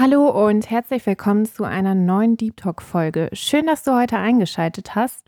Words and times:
Hallo 0.00 0.28
und 0.46 0.70
herzlich 0.70 1.04
willkommen 1.06 1.44
zu 1.44 1.64
einer 1.64 1.96
neuen 1.96 2.36
Deep 2.36 2.56
Talk 2.56 2.82
Folge. 2.82 3.30
Schön, 3.32 3.66
dass 3.66 3.82
du 3.82 3.96
heute 3.96 4.16
eingeschaltet 4.16 4.94
hast. 4.94 5.24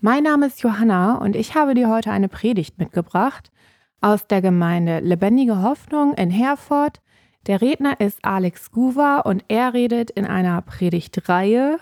Mein 0.00 0.22
Name 0.22 0.46
ist 0.46 0.62
Johanna 0.62 1.18
und 1.18 1.36
ich 1.36 1.54
habe 1.54 1.74
dir 1.74 1.90
heute 1.90 2.10
eine 2.12 2.30
Predigt 2.30 2.78
mitgebracht 2.78 3.52
aus 4.00 4.26
der 4.26 4.40
Gemeinde 4.40 5.00
Lebendige 5.00 5.60
Hoffnung 5.60 6.14
in 6.14 6.30
Herford. 6.30 7.02
Der 7.46 7.60
Redner 7.60 8.00
ist 8.00 8.24
Alex 8.24 8.70
Guva 8.70 9.18
und 9.18 9.44
er 9.48 9.74
redet 9.74 10.10
in 10.12 10.24
einer 10.24 10.62
Predigtreihe 10.62 11.78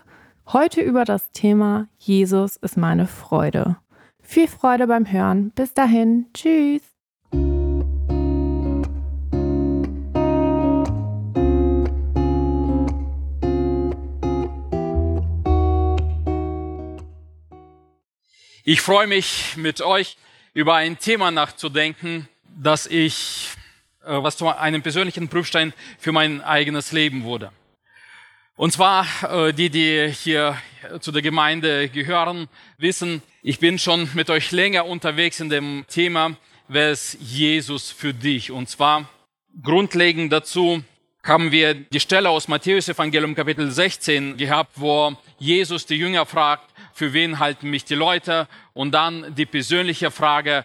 heute 0.52 0.80
über 0.80 1.04
das 1.04 1.30
Thema 1.30 1.86
Jesus 1.98 2.56
ist 2.56 2.76
meine 2.76 3.06
Freude. 3.06 3.76
Viel 4.20 4.48
Freude 4.48 4.88
beim 4.88 5.06
Hören. 5.06 5.52
Bis 5.54 5.72
dahin. 5.72 6.26
Tschüss. 6.34 6.93
Ich 18.66 18.80
freue 18.80 19.06
mich 19.06 19.58
mit 19.58 19.82
euch 19.82 20.16
über 20.54 20.74
ein 20.76 20.98
Thema 20.98 21.30
nachzudenken, 21.30 22.30
das 22.48 22.86
ich, 22.86 23.50
äh, 24.06 24.06
was 24.06 24.38
zu 24.38 24.48
einem 24.48 24.80
persönlichen 24.80 25.28
Prüfstein 25.28 25.74
für 25.98 26.12
mein 26.12 26.40
eigenes 26.40 26.90
Leben 26.90 27.24
wurde. 27.24 27.52
Und 28.56 28.72
zwar, 28.72 29.06
äh, 29.22 29.52
die, 29.52 29.68
die 29.68 30.08
hier 30.08 30.56
zu 31.00 31.12
der 31.12 31.20
Gemeinde 31.20 31.90
gehören, 31.90 32.48
wissen, 32.78 33.20
ich 33.42 33.58
bin 33.58 33.78
schon 33.78 34.08
mit 34.14 34.30
euch 34.30 34.50
länger 34.50 34.86
unterwegs 34.86 35.40
in 35.40 35.50
dem 35.50 35.84
Thema, 35.86 36.34
wer 36.66 36.92
ist 36.92 37.18
Jesus 37.20 37.90
für 37.90 38.14
dich? 38.14 38.50
Und 38.50 38.70
zwar 38.70 39.10
grundlegend 39.62 40.32
dazu 40.32 40.82
haben 41.22 41.52
wir 41.52 41.74
die 41.74 42.00
Stelle 42.00 42.30
aus 42.30 42.48
Matthäus 42.48 42.88
Evangelium 42.88 43.34
Kapitel 43.34 43.70
16 43.70 44.38
gehabt, 44.38 44.72
wo 44.76 45.14
Jesus 45.38 45.84
die 45.84 45.96
Jünger 45.96 46.24
fragt, 46.24 46.73
für 46.94 47.12
wen 47.12 47.40
halten 47.40 47.68
mich 47.68 47.84
die 47.84 47.96
Leute? 47.96 48.48
Und 48.72 48.92
dann 48.92 49.34
die 49.34 49.46
persönliche 49.46 50.10
Frage, 50.10 50.64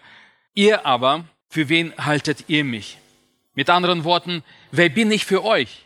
ihr 0.54 0.86
aber, 0.86 1.24
für 1.48 1.68
wen 1.68 1.92
haltet 1.98 2.44
ihr 2.46 2.64
mich? 2.64 2.98
Mit 3.54 3.68
anderen 3.68 4.04
Worten, 4.04 4.44
wer 4.70 4.88
bin 4.88 5.10
ich 5.10 5.26
für 5.26 5.44
euch? 5.44 5.84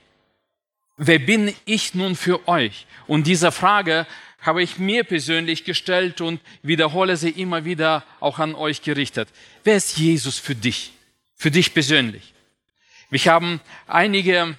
Wer 0.97 1.19
bin 1.19 1.53
ich 1.65 1.95
nun 1.95 2.15
für 2.15 2.47
euch? 2.47 2.87
Und 3.07 3.27
diese 3.27 3.51
Frage 3.51 4.07
habe 4.43 4.63
ich 4.63 4.79
mir 4.79 5.05
persönlich 5.05 5.65
gestellt 5.65 6.21
und 6.21 6.41
wiederhole 6.63 7.17
sie 7.17 7.31
immer 7.31 7.65
wieder 7.65 8.05
auch 8.21 8.39
an 8.39 8.55
euch 8.55 8.83
gerichtet. 8.83 9.29
Wer 9.65 9.77
ist 9.77 9.97
Jesus 9.97 10.39
für 10.39 10.55
dich? 10.55 10.93
Für 11.35 11.51
dich 11.51 11.73
persönlich? 11.73 12.35
Wir 13.09 13.33
haben 13.33 13.61
einige 13.87 14.57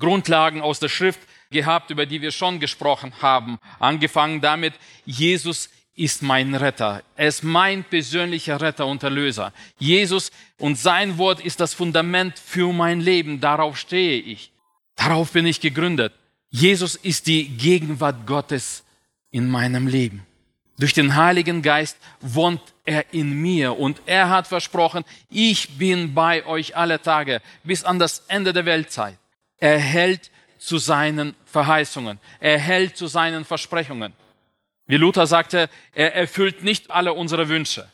Grundlagen 0.00 0.60
aus 0.60 0.80
der 0.80 0.88
Schrift 0.88 1.20
gehabt, 1.50 1.90
über 1.90 2.06
die 2.06 2.20
wir 2.20 2.30
schon 2.30 2.60
gesprochen 2.60 3.12
haben. 3.20 3.58
Angefangen 3.78 4.40
damit, 4.40 4.74
Jesus 5.04 5.68
ist 5.94 6.22
mein 6.22 6.54
Retter. 6.54 7.02
Er 7.16 7.28
ist 7.28 7.42
mein 7.42 7.82
persönlicher 7.82 8.60
Retter 8.60 8.86
und 8.86 9.02
Erlöser. 9.02 9.52
Jesus 9.78 10.30
und 10.58 10.78
sein 10.78 11.18
Wort 11.18 11.40
ist 11.40 11.60
das 11.60 11.74
Fundament 11.74 12.38
für 12.38 12.72
mein 12.72 13.00
Leben. 13.00 13.40
Darauf 13.40 13.76
stehe 13.76 14.20
ich. 14.20 14.52
Darauf 14.94 15.32
bin 15.32 15.46
ich 15.46 15.60
gegründet. 15.60 16.12
Jesus 16.50 16.94
ist 16.94 17.26
die 17.26 17.48
Gegenwart 17.48 18.26
Gottes 18.26 18.84
in 19.30 19.48
meinem 19.50 19.86
Leben. 19.86 20.24
Durch 20.78 20.94
den 20.94 21.16
Heiligen 21.16 21.60
Geist 21.60 21.98
wohnt 22.20 22.62
er 22.84 23.12
in 23.12 23.32
mir 23.32 23.76
und 23.76 24.00
er 24.06 24.30
hat 24.30 24.46
versprochen, 24.46 25.04
ich 25.28 25.76
bin 25.76 26.14
bei 26.14 26.46
euch 26.46 26.76
alle 26.76 27.02
Tage 27.02 27.42
bis 27.64 27.82
an 27.82 27.98
das 27.98 28.20
Ende 28.28 28.52
der 28.52 28.64
Weltzeit. 28.64 29.18
Er 29.58 29.78
hält 29.78 30.30
zu 30.58 30.78
seinen 30.78 31.34
Verheißungen. 31.44 32.18
Er 32.40 32.58
hält 32.58 32.96
zu 32.96 33.06
seinen 33.06 33.44
Versprechungen. 33.44 34.12
Wie 34.86 34.96
Luther 34.96 35.26
sagte, 35.26 35.68
er 35.92 36.14
erfüllt 36.14 36.64
nicht 36.64 36.90
alle 36.90 37.12
unsere 37.12 37.48
Wünsche, 37.48 37.88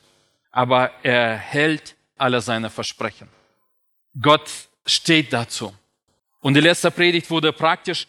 aber 0.52 0.92
er 1.02 1.36
hält 1.36 1.96
alle 2.16 2.40
seine 2.40 2.70
Versprechen. 2.70 3.28
Gott 4.20 4.48
steht 4.86 5.32
dazu. 5.32 5.74
Und 6.40 6.54
die 6.54 6.60
letzte 6.60 6.90
Predigt 6.90 7.30
wurde 7.30 7.52
praktisch, 7.52 8.06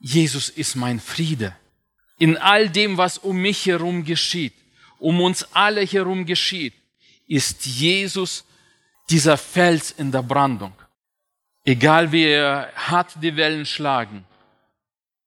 Jesus 0.00 0.48
ist 0.48 0.74
mein 0.74 0.98
Friede. 0.98 1.54
In 2.18 2.36
all 2.36 2.68
dem, 2.68 2.96
was 2.96 3.18
um 3.18 3.36
mich 3.36 3.66
herum 3.66 4.04
geschieht, 4.04 4.54
um 4.98 5.20
uns 5.20 5.46
alle 5.52 5.82
herum 5.82 6.26
geschieht, 6.26 6.74
ist 7.26 7.64
Jesus 7.66 8.44
dieser 9.10 9.36
Fels 9.36 9.90
in 9.92 10.10
der 10.10 10.22
Brandung. 10.22 10.72
Egal 11.64 12.12
wie 12.12 12.36
hart 12.36 13.16
die 13.22 13.36
Wellen 13.36 13.64
schlagen, 13.64 14.24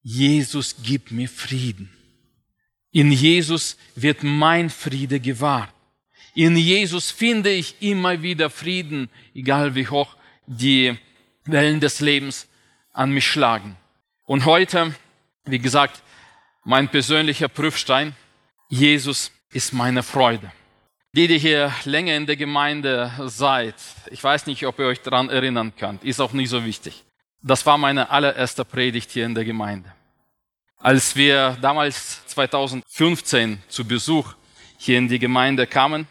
Jesus 0.03 0.75
gibt 0.83 1.11
mir 1.11 1.27
Frieden. 1.27 1.91
In 2.91 3.11
Jesus 3.11 3.77
wird 3.95 4.23
mein 4.23 4.69
Friede 4.69 5.19
gewahrt. 5.19 5.73
In 6.35 6.55
Jesus 6.55 7.09
finde 7.09 7.49
ich 7.49 7.81
immer 7.81 8.21
wieder 8.21 8.49
Frieden, 8.49 9.09
egal 9.33 9.73
wie 9.73 9.87
hoch 9.87 10.15
die 10.45 10.97
Wellen 11.45 11.79
des 11.79 11.99
Lebens 11.99 12.47
an 12.93 13.11
mich 13.11 13.27
schlagen. 13.27 13.75
Und 14.25 14.45
heute, 14.45 14.93
wie 15.45 15.59
gesagt, 15.59 16.03
mein 16.63 16.89
persönlicher 16.89 17.47
Prüfstein, 17.47 18.15
Jesus 18.69 19.31
ist 19.51 19.73
meine 19.73 20.03
Freude. 20.03 20.51
Die, 21.17 21.27
die 21.27 21.39
hier 21.39 21.73
länger 21.85 22.15
in 22.15 22.27
der 22.27 22.35
Gemeinde 22.35 23.11
seid, 23.25 23.73
ich 24.11 24.23
weiß 24.23 24.45
nicht, 24.45 24.67
ob 24.67 24.77
ihr 24.77 24.85
euch 24.85 25.01
daran 25.01 25.31
erinnern 25.31 25.73
könnt, 25.75 26.03
ist 26.03 26.19
auch 26.19 26.31
nicht 26.31 26.49
so 26.49 26.63
wichtig. 26.63 27.03
Das 27.41 27.65
war 27.65 27.79
meine 27.79 28.11
allererste 28.11 28.63
Predigt 28.63 29.09
hier 29.09 29.25
in 29.25 29.33
der 29.33 29.43
Gemeinde. 29.43 29.91
Als 30.77 31.15
wir 31.15 31.57
damals 31.59 32.23
2015 32.27 33.63
zu 33.67 33.83
Besuch 33.83 34.35
hier 34.77 34.99
in 34.99 35.07
die 35.07 35.17
Gemeinde 35.17 35.65
kamen, 35.65 36.07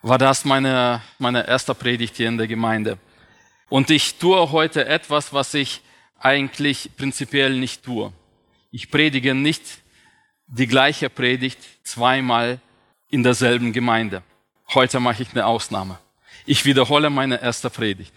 war 0.00 0.18
das 0.18 0.44
meine, 0.44 1.02
meine 1.18 1.48
erste 1.48 1.74
Predigt 1.74 2.16
hier 2.16 2.28
in 2.28 2.38
der 2.38 2.46
Gemeinde. 2.46 2.98
Und 3.68 3.90
ich 3.90 4.14
tue 4.14 4.52
heute 4.52 4.86
etwas, 4.86 5.32
was 5.32 5.54
ich 5.54 5.80
eigentlich 6.20 6.88
prinzipiell 6.96 7.58
nicht 7.58 7.82
tue. 7.82 8.12
Ich 8.70 8.92
predige 8.92 9.34
nicht 9.34 9.64
die 10.46 10.68
gleiche 10.68 11.10
Predigt 11.10 11.58
zweimal 11.82 12.60
in 13.14 13.22
derselben 13.22 13.72
Gemeinde. 13.72 14.24
Heute 14.74 14.98
mache 14.98 15.22
ich 15.22 15.30
eine 15.30 15.46
Ausnahme. 15.46 15.98
Ich 16.46 16.64
wiederhole 16.64 17.10
meine 17.10 17.40
erste 17.40 17.70
Predigt. 17.70 18.12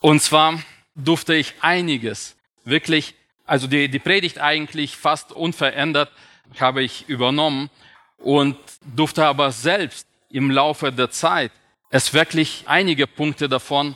Und 0.00 0.20
zwar 0.20 0.60
durfte 0.96 1.34
ich 1.34 1.54
einiges 1.60 2.34
wirklich, 2.64 3.14
also 3.46 3.68
die, 3.68 3.88
die 3.88 4.00
Predigt 4.00 4.38
eigentlich 4.38 4.96
fast 4.96 5.30
unverändert 5.30 6.10
habe 6.58 6.82
ich 6.82 7.08
übernommen 7.08 7.70
und 8.18 8.56
durfte 8.96 9.24
aber 9.24 9.52
selbst 9.52 10.08
im 10.30 10.50
Laufe 10.50 10.90
der 10.90 11.10
Zeit 11.10 11.52
es 11.90 12.12
wirklich 12.12 12.64
einige 12.66 13.06
Punkte 13.06 13.48
davon 13.48 13.94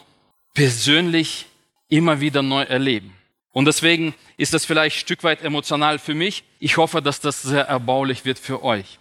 persönlich 0.55 1.47
immer 1.89 2.21
wieder 2.21 2.43
neu 2.43 2.63
erleben. 2.63 3.13
Und 3.51 3.65
deswegen 3.65 4.15
ist 4.37 4.55
das 4.55 4.65
vielleicht 4.65 4.99
ein 4.99 5.01
Stück 5.01 5.25
weit 5.25 5.43
emotional 5.43 5.99
für 5.99 6.15
mich. 6.15 6.45
Ich 6.61 6.77
hoffe, 6.77 7.03
dass 7.03 7.19
das 7.19 7.43
sehr 7.43 7.67
erbaulich 7.67 8.25
wird 8.25 8.39
für 8.39 8.63
euch. 8.63 9.01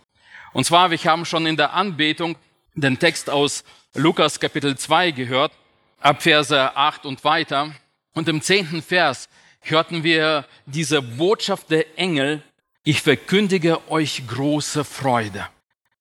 Und 0.54 0.66
zwar, 0.66 0.92
wir 0.92 0.98
haben 1.00 1.26
schon 1.26 1.46
in 1.46 1.58
der 1.58 1.74
Anbetung 1.74 2.36
den 2.76 2.98
Text 3.00 3.30
aus 3.30 3.64
Lukas 3.96 4.40
Kapitel 4.40 4.78
2 4.78 5.12
gehört, 5.12 5.52
ab 6.00 6.22
Verse 6.22 6.76
8 6.76 7.06
und 7.06 7.24
weiter. 7.24 7.74
Und 8.14 8.28
im 8.30 8.42
zehnten 8.42 8.82
Vers 8.82 9.30
hörten 9.62 10.04
wir 10.04 10.46
diese 10.66 11.02
Botschaft 11.02 11.72
der 11.72 11.98
Engel, 11.98 12.44
ich 12.84 13.02
verkündige 13.02 13.90
euch 13.90 14.28
große 14.28 14.84
Freude. 14.84 15.48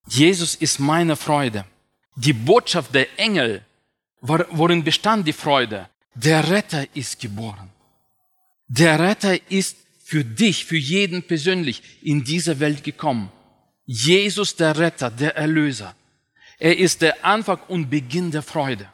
Jesus 0.07 0.55
ist 0.55 0.81
meine 0.81 1.17
Freude. 1.17 1.65
Die 2.17 2.33
Botschaft 2.33 2.95
der 2.95 3.07
Engel, 3.19 3.65
worin 4.21 4.85
bestand 4.85 5.27
die 5.27 5.33
Freude? 5.33 5.89
Der 6.15 6.51
Retter 6.51 6.85
ist 6.95 7.21
geboren. 7.21 7.71
Der 8.69 8.99
Retter 8.99 9.39
ist 9.51 9.77
für 10.05 10.25
dich, 10.25 10.65
für 10.65 10.77
jeden 10.77 11.23
persönlich 11.23 11.83
in 12.03 12.25
diese 12.25 12.59
Welt 12.59 12.85
gekommen. 12.85 13.31
Jesus 13.85 14.57
der 14.57 14.79
Retter, 14.79 15.11
der 15.11 15.37
Erlöser. 15.37 15.95
Er 16.59 16.79
ist 16.79 17.03
der 17.03 17.25
Anfang 17.25 17.59
und 17.69 17.91
Beginn 17.91 18.31
der 18.31 18.43
Freude. 18.43 18.89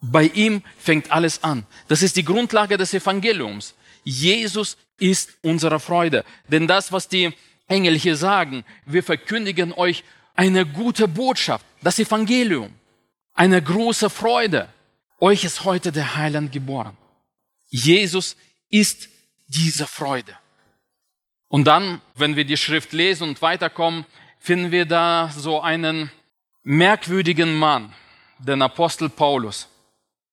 Bei 0.00 0.24
ihm 0.24 0.62
fängt 0.78 1.10
alles 1.10 1.42
an. 1.42 1.66
Das 1.88 2.02
ist 2.02 2.16
die 2.16 2.24
Grundlage 2.24 2.76
des 2.76 2.94
Evangeliums. 2.94 3.74
Jesus 4.04 4.76
ist 4.98 5.30
unsere 5.42 5.80
Freude. 5.80 6.24
Denn 6.48 6.66
das, 6.66 6.92
was 6.92 7.08
die 7.08 7.32
Engel 7.66 7.98
hier 7.98 8.16
sagen, 8.16 8.64
wir 8.86 9.02
verkündigen 9.02 9.72
euch 9.72 10.04
eine 10.34 10.64
gute 10.64 11.08
Botschaft, 11.08 11.64
das 11.82 11.98
Evangelium, 11.98 12.72
eine 13.34 13.62
große 13.62 14.08
Freude. 14.08 14.68
Euch 15.20 15.44
ist 15.44 15.64
heute 15.64 15.90
der 15.90 16.16
Heiland 16.16 16.52
geboren. 16.52 16.96
Jesus 17.70 18.36
ist 18.70 19.08
diese 19.48 19.86
Freude. 19.86 20.32
Und 21.48 21.64
dann, 21.64 22.00
wenn 22.14 22.36
wir 22.36 22.44
die 22.44 22.56
Schrift 22.56 22.92
lesen 22.92 23.28
und 23.28 23.42
weiterkommen, 23.42 24.04
finden 24.38 24.70
wir 24.70 24.84
da 24.84 25.30
so 25.34 25.60
einen 25.60 26.10
merkwürdigen 26.62 27.58
Mann, 27.58 27.92
den 28.38 28.62
Apostel 28.62 29.08
Paulus, 29.08 29.68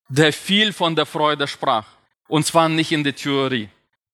der 0.10 0.34
viel 0.34 0.74
von 0.74 0.96
der 0.96 1.06
Freude 1.06 1.48
sprach. 1.48 1.88
Und 2.28 2.46
zwar 2.46 2.70
nicht 2.70 2.92
in 2.92 3.04
der 3.04 3.16
Theorie, 3.16 3.70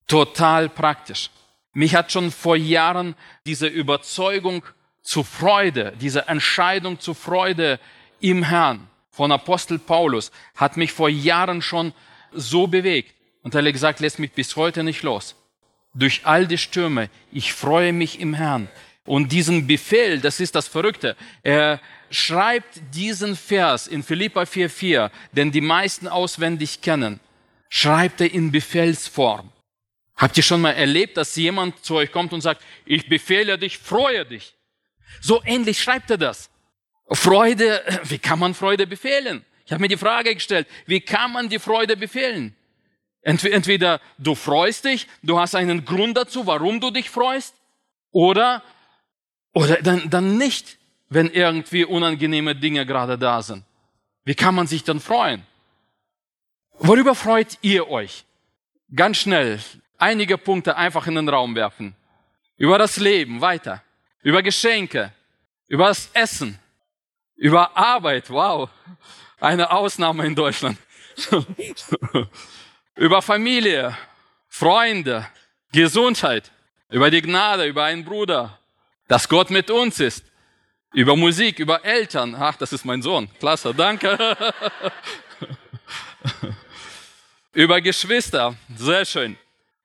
total 0.08 0.70
praktisch. 0.70 1.30
Mich 1.74 1.96
hat 1.96 2.12
schon 2.12 2.32
vor 2.32 2.56
Jahren 2.56 3.16
diese 3.46 3.68
Überzeugung 3.68 4.64
zur 5.02 5.26
Freude, 5.26 5.94
diese 6.00 6.28
Entscheidung 6.28 7.00
zur 7.00 7.16
Freude 7.16 7.80
im 8.20 8.44
Herrn 8.44 8.88
von 9.10 9.32
Apostel 9.32 9.80
Paulus 9.80 10.32
hat 10.56 10.78
mich 10.78 10.92
vor 10.94 11.10
Jahren 11.10 11.62
schon 11.62 11.94
so 12.32 12.68
bewegt. 12.68 13.14
Und 13.44 13.56
ehrlich 13.56 13.74
gesagt, 13.74 14.00
lässt 14.00 14.20
mich 14.20 14.32
bis 14.32 14.56
heute 14.56 14.84
nicht 14.84 15.04
los. 15.04 15.36
Durch 15.94 16.22
all 16.24 16.48
die 16.48 16.58
Stürme, 16.58 17.10
ich 17.32 17.54
freue 17.54 17.94
mich 17.94 18.20
im 18.20 18.34
Herrn. 18.34 18.70
Und 19.06 19.32
diesen 19.32 19.68
Befehl, 19.68 20.20
das 20.20 20.40
ist 20.40 20.56
das 20.56 20.68
Verrückte, 20.68 21.16
er 21.44 21.82
schreibt 22.10 22.82
diesen 22.94 23.36
Vers 23.36 23.88
in 23.88 24.04
Philippa 24.04 24.44
4,4, 24.44 25.10
den 25.32 25.52
die 25.52 25.62
meisten 25.62 26.08
auswendig 26.08 26.82
kennen, 26.82 27.20
schreibt 27.70 28.22
er 28.22 28.32
in 28.32 28.52
Befehlsform. 28.52 29.52
Habt 30.16 30.38
ihr 30.38 30.44
schon 30.44 30.62
mal 30.62 30.74
erlebt, 30.74 31.18
dass 31.18 31.36
jemand 31.36 31.84
zu 31.84 31.96
euch 31.96 32.12
kommt 32.12 32.32
und 32.32 32.42
sagt, 32.42 32.62
ich 32.86 33.10
befehle 33.10 33.58
dich, 33.58 33.80
freue 33.80 34.26
dich? 34.26 34.54
So 35.20 35.42
ähnlich 35.46 35.82
schreibt 35.82 36.12
er 36.12 36.18
das. 36.18 36.50
Freude, 37.10 37.82
wie 38.04 38.20
kann 38.20 38.40
man 38.40 38.54
Freude 38.54 38.88
befehlen? 38.88 39.44
Ich 39.66 39.72
habe 39.72 39.82
mir 39.82 39.88
die 39.88 39.98
Frage 39.98 40.34
gestellt, 40.34 40.68
wie 40.86 41.02
kann 41.02 41.32
man 41.32 41.50
die 41.50 41.60
Freude 41.60 41.98
befehlen? 41.98 42.56
Entweder 43.22 44.02
du 44.18 44.36
freust 44.36 44.86
dich, 44.86 45.08
du 45.22 45.40
hast 45.40 45.56
einen 45.56 45.86
Grund 45.86 46.18
dazu, 46.18 46.48
warum 46.48 46.80
du 46.80 46.90
dich 46.90 47.10
freust, 47.10 47.56
oder, 48.12 48.64
oder 49.54 49.82
dann, 49.82 50.10
dann 50.10 50.38
nicht, 50.38 50.78
wenn 51.10 51.30
irgendwie 51.30 51.86
unangenehme 51.86 52.56
Dinge 52.56 52.86
gerade 52.86 53.18
da 53.18 53.42
sind. 53.42 53.64
Wie 54.24 54.36
kann 54.36 54.56
man 54.56 54.68
sich 54.68 54.84
dann 54.84 55.00
freuen? 55.00 55.44
Worüber 56.80 57.16
freut 57.16 57.58
ihr 57.62 57.90
euch? 57.90 58.26
Ganz 58.94 59.18
schnell 59.18 59.60
einige 59.98 60.38
Punkte 60.38 60.76
einfach 60.76 61.08
in 61.08 61.16
den 61.16 61.30
Raum 61.30 61.56
werfen. 61.56 61.96
Über 62.58 62.78
das 62.78 62.98
Leben, 62.98 63.40
weiter. 63.40 63.84
Über 64.24 64.44
Geschenke, 64.44 65.14
über 65.68 65.88
das 65.88 66.10
Essen, 66.14 66.60
über 67.36 67.76
Arbeit, 67.78 68.30
wow. 68.30 68.70
Eine 69.40 69.72
Ausnahme 69.72 70.26
in 70.26 70.36
Deutschland. 70.36 70.78
über 72.96 73.22
Familie, 73.22 73.98
Freunde, 74.50 75.28
Gesundheit, 75.72 76.52
über 76.90 77.10
die 77.10 77.22
Gnade, 77.22 77.66
über 77.66 77.86
einen 77.86 78.04
Bruder, 78.04 78.60
dass 79.08 79.30
Gott 79.30 79.50
mit 79.50 79.70
uns 79.72 80.00
ist, 80.00 80.26
über 80.94 81.16
Musik, 81.16 81.60
über 81.60 81.86
Eltern. 81.86 82.36
Ach, 82.38 82.56
das 82.58 82.74
ist 82.74 82.84
mein 82.84 83.02
Sohn. 83.02 83.30
Klasse, 83.40 83.74
danke. 83.74 84.38
über 87.54 87.80
Geschwister, 87.80 88.56
sehr 88.76 89.06
schön. 89.06 89.38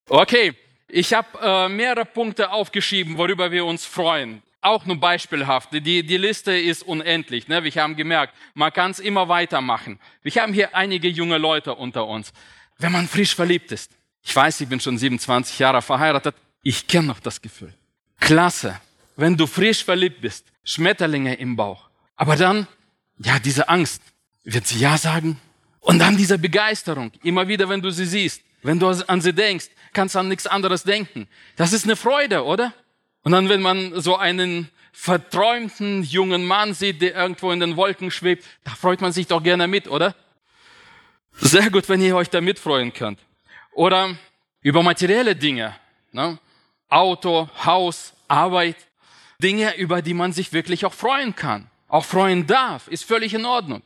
Okay, 0.09 0.55
ich 0.89 1.15
habe 1.15 1.29
äh, 1.41 1.69
mehrere 1.69 2.05
Punkte 2.05 2.51
aufgeschrieben, 2.51 3.19
worüber 3.19 3.51
wir 3.51 3.65
uns 3.65 3.85
freuen. 3.85 4.43
Auch 4.61 4.85
nur 4.85 4.99
beispielhaft. 4.99 5.73
Die, 5.73 6.03
die 6.03 6.17
Liste 6.17 6.57
ist 6.57 6.83
unendlich. 6.83 7.47
Ne? 7.47 7.63
Wir 7.63 7.73
haben 7.81 7.95
gemerkt, 7.95 8.35
man 8.55 8.73
kann 8.73 8.91
es 8.91 8.99
immer 8.99 9.29
weitermachen. 9.29 10.01
Wir 10.23 10.43
haben 10.43 10.53
hier 10.53 10.75
einige 10.75 11.09
junge 11.09 11.39
Leute 11.39 11.75
unter 11.75 12.07
uns 12.07 12.33
wenn 12.79 12.93
man 12.93 13.09
frisch 13.09 13.35
verliebt 13.35 13.73
ist. 13.73 13.91
Ich 14.23 14.35
weiß, 14.35 14.61
ich 14.61 14.69
bin 14.69 14.81
schon 14.81 14.99
27 14.99 15.59
Jahre 15.59 15.83
verheiratet. 15.83 16.35
Ich 16.63 16.87
kenne 16.87 17.09
noch 17.09 17.21
das 17.21 17.41
Gefühl. 17.41 17.73
Klasse. 18.21 18.81
Wenn 19.17 19.37
du 19.37 19.47
frisch 19.47 19.85
verliebt 19.85 20.21
bist, 20.21 20.45
Schmetterlinge 20.65 21.35
im 21.35 21.57
Bauch. 21.57 21.89
Aber 22.17 22.37
dann, 22.37 22.67
ja, 23.19 23.39
diese 23.39 23.69
Angst. 23.69 24.03
Wird 24.45 24.67
sie 24.67 24.79
Ja 24.79 24.97
sagen? 24.99 25.41
Und 25.81 25.99
dann 25.99 26.17
diese 26.17 26.39
Begeisterung. 26.39 27.13
Immer 27.23 27.49
wieder, 27.49 27.69
wenn 27.69 27.81
du 27.81 27.91
sie 27.91 28.07
siehst. 28.07 28.43
Wenn 28.63 28.79
du 28.81 28.89
an 28.89 29.21
sie 29.21 29.33
denkst, 29.33 29.69
kannst 29.93 30.15
du 30.15 30.19
an 30.19 30.29
nichts 30.29 30.47
anderes 30.47 30.83
denken. 30.83 31.29
Das 31.55 31.73
ist 31.73 31.85
eine 31.85 31.95
Freude, 31.97 32.45
oder? 32.45 32.73
Und 33.23 33.33
dann, 33.33 33.49
wenn 33.49 33.63
man 33.63 34.01
so 34.01 34.17
einen 34.17 34.69
verträumten 34.93 36.03
jungen 36.03 36.45
Mann 36.45 36.75
sieht, 36.75 37.03
der 37.03 37.15
irgendwo 37.15 37.53
in 37.53 37.61
den 37.61 37.77
Wolken 37.77 38.11
schwebt, 38.11 38.45
da 38.65 38.73
freut 38.73 39.01
man 39.01 39.13
sich 39.13 39.27
doch 39.27 39.43
gerne 39.43 39.69
mit, 39.69 39.89
oder? 39.89 40.15
Sehr 41.39 41.71
gut, 41.71 41.89
wenn 41.89 42.01
ihr 42.01 42.17
euch 42.17 42.31
da 42.31 42.41
mitfreuen 42.41 42.93
könnt. 42.93 43.19
Oder 43.73 44.17
über 44.63 44.83
materielle 44.83 45.37
Dinge. 45.37 45.77
Ne? 46.13 46.39
Auto, 46.89 47.49
Haus, 47.65 48.15
Arbeit. 48.27 48.77
Dinge, 49.39 49.77
über 49.77 50.01
die 50.01 50.15
man 50.15 50.33
sich 50.33 50.53
wirklich 50.53 50.87
auch 50.87 50.95
freuen 50.95 51.35
kann. 51.35 51.69
Auch 51.89 52.05
freuen 52.05 52.47
darf, 52.47 52.89
ist 52.89 53.05
völlig 53.05 53.35
in 53.35 53.45
Ordnung. 53.45 53.83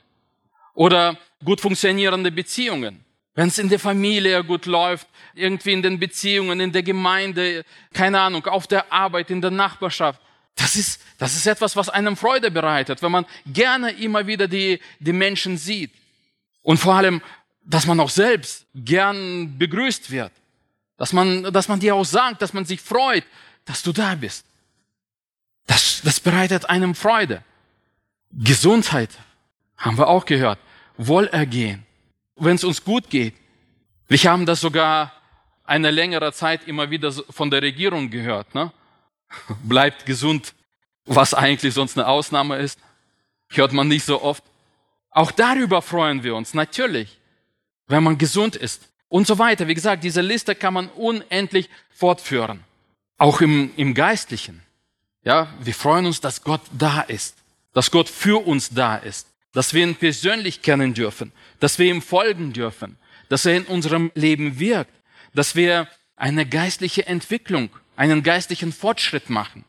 Oder 0.75 1.19
gut 1.45 1.61
funktionierende 1.61 2.31
Beziehungen. 2.31 3.05
Wenn 3.35 3.49
es 3.49 3.59
in 3.59 3.69
der 3.69 3.79
Familie 3.79 4.43
gut 4.45 4.67
läuft, 4.67 5.09
irgendwie 5.35 5.73
in 5.73 5.83
den 5.83 5.99
Beziehungen, 5.99 6.61
in 6.61 6.73
der 6.73 6.83
Gemeinde, 6.83 7.65
keine 7.93 8.21
Ahnung, 8.21 8.47
auf 8.47 8.67
der 8.67 8.93
Arbeit, 8.93 9.31
in 9.31 9.41
der 9.41 9.51
Nachbarschaft. 9.51 10.21
Das 10.57 10.77
ist, 10.77 11.03
das 11.19 11.35
ist 11.35 11.47
etwas, 11.47 11.77
was 11.77 11.89
einem 11.89 12.17
Freude 12.17 12.51
bereitet, 12.51 13.03
wenn 13.03 13.13
man 13.13 13.27
gerne 13.47 13.93
immer 13.93 14.27
wieder 14.27 14.47
die, 14.47 14.81
die 14.99 15.13
Menschen 15.13 15.57
sieht. 15.57 15.93
Und 16.63 16.79
vor 16.79 16.95
allem, 16.95 17.23
dass 17.71 17.87
man 17.87 18.01
auch 18.01 18.11
selbst 18.11 18.67
gern 18.75 19.57
begrüßt 19.57 20.11
wird. 20.11 20.33
Dass 20.97 21.13
man, 21.13 21.45
dass 21.53 21.69
man 21.69 21.79
dir 21.79 21.95
auch 21.95 22.05
sagt, 22.05 22.43
dass 22.43 22.53
man 22.53 22.65
sich 22.65 22.81
freut, 22.81 23.25
dass 23.65 23.83
du 23.83 23.93
da 23.93 24.17
bist. 24.17 24.45
Das, 25.67 26.01
das 26.03 26.19
bereitet 26.19 26.69
einem 26.69 26.97
Freude. 26.97 27.45
Gesundheit 28.33 29.11
haben 29.77 29.97
wir 29.97 30.09
auch 30.09 30.27
gehört. 30.27 30.59
Wohlergehen. 30.97 31.87
Wenn 32.37 32.57
es 32.57 32.65
uns 32.65 32.83
gut 32.85 33.09
geht. 33.09 33.35
Wir 34.09 34.19
haben 34.25 34.47
das 34.47 34.61
sogar 34.61 35.13
eine 35.63 35.93
längere 35.93 36.33
Zeit 36.33 36.67
immer 36.67 36.91
wieder 36.91 37.13
von 37.13 37.51
der 37.51 37.63
Regierung 37.63 38.11
gehört. 38.11 38.53
Ne? 38.53 38.73
Bleibt 39.63 40.07
gesund, 40.07 40.55
was 41.05 41.35
eigentlich 41.35 41.73
sonst 41.73 41.97
eine 41.97 42.09
Ausnahme 42.09 42.57
ist. 42.57 42.81
Hört 43.49 43.73
man 43.73 43.87
nicht 43.87 44.05
so 44.05 44.21
oft. 44.21 44.43
Auch 45.13 45.31
darüber 45.31 45.83
freuen 45.83 46.25
wir 46.25 46.35
uns, 46.35 46.53
natürlich 46.53 47.20
wenn 47.91 48.05
man 48.05 48.19
gesund 48.19 48.57
ist 48.57 48.89
und 49.09 49.27
so 49.27 49.39
weiter. 49.39 49.69
Wie 49.69 49.75
gesagt, 49.75 50.05
diese 50.05 50.21
Liste 50.21 50.55
kann 50.55 50.75
man 50.75 50.89
unendlich 50.91 51.69
fortführen. 51.93 52.61
Auch 53.19 53.41
im, 53.41 53.73
im 53.77 53.95
Geistlichen. 53.95 54.63
Ja, 55.25 55.53
wir 55.61 55.75
freuen 55.75 56.07
uns, 56.07 56.21
dass 56.21 56.43
Gott 56.43 56.63
da 56.73 57.03
ist, 57.03 57.37
dass 57.75 57.91
Gott 57.91 58.09
für 58.09 58.47
uns 58.47 58.71
da 58.71 58.97
ist, 58.97 59.27
dass 59.53 59.75
wir 59.75 59.83
ihn 59.83 59.97
persönlich 59.97 60.63
kennen 60.63 60.95
dürfen, 60.95 61.33
dass 61.59 61.79
wir 61.79 61.87
ihm 61.87 62.01
folgen 62.01 62.53
dürfen, 62.53 62.97
dass 63.29 63.45
er 63.45 63.57
in 63.57 63.65
unserem 63.65 64.11
Leben 64.15 64.59
wirkt, 64.59 64.95
dass 65.35 65.55
wir 65.57 65.89
eine 66.17 66.47
geistliche 66.47 67.07
Entwicklung, 67.07 67.71
einen 67.97 68.23
geistlichen 68.23 68.73
Fortschritt 68.73 69.29
machen. 69.29 69.65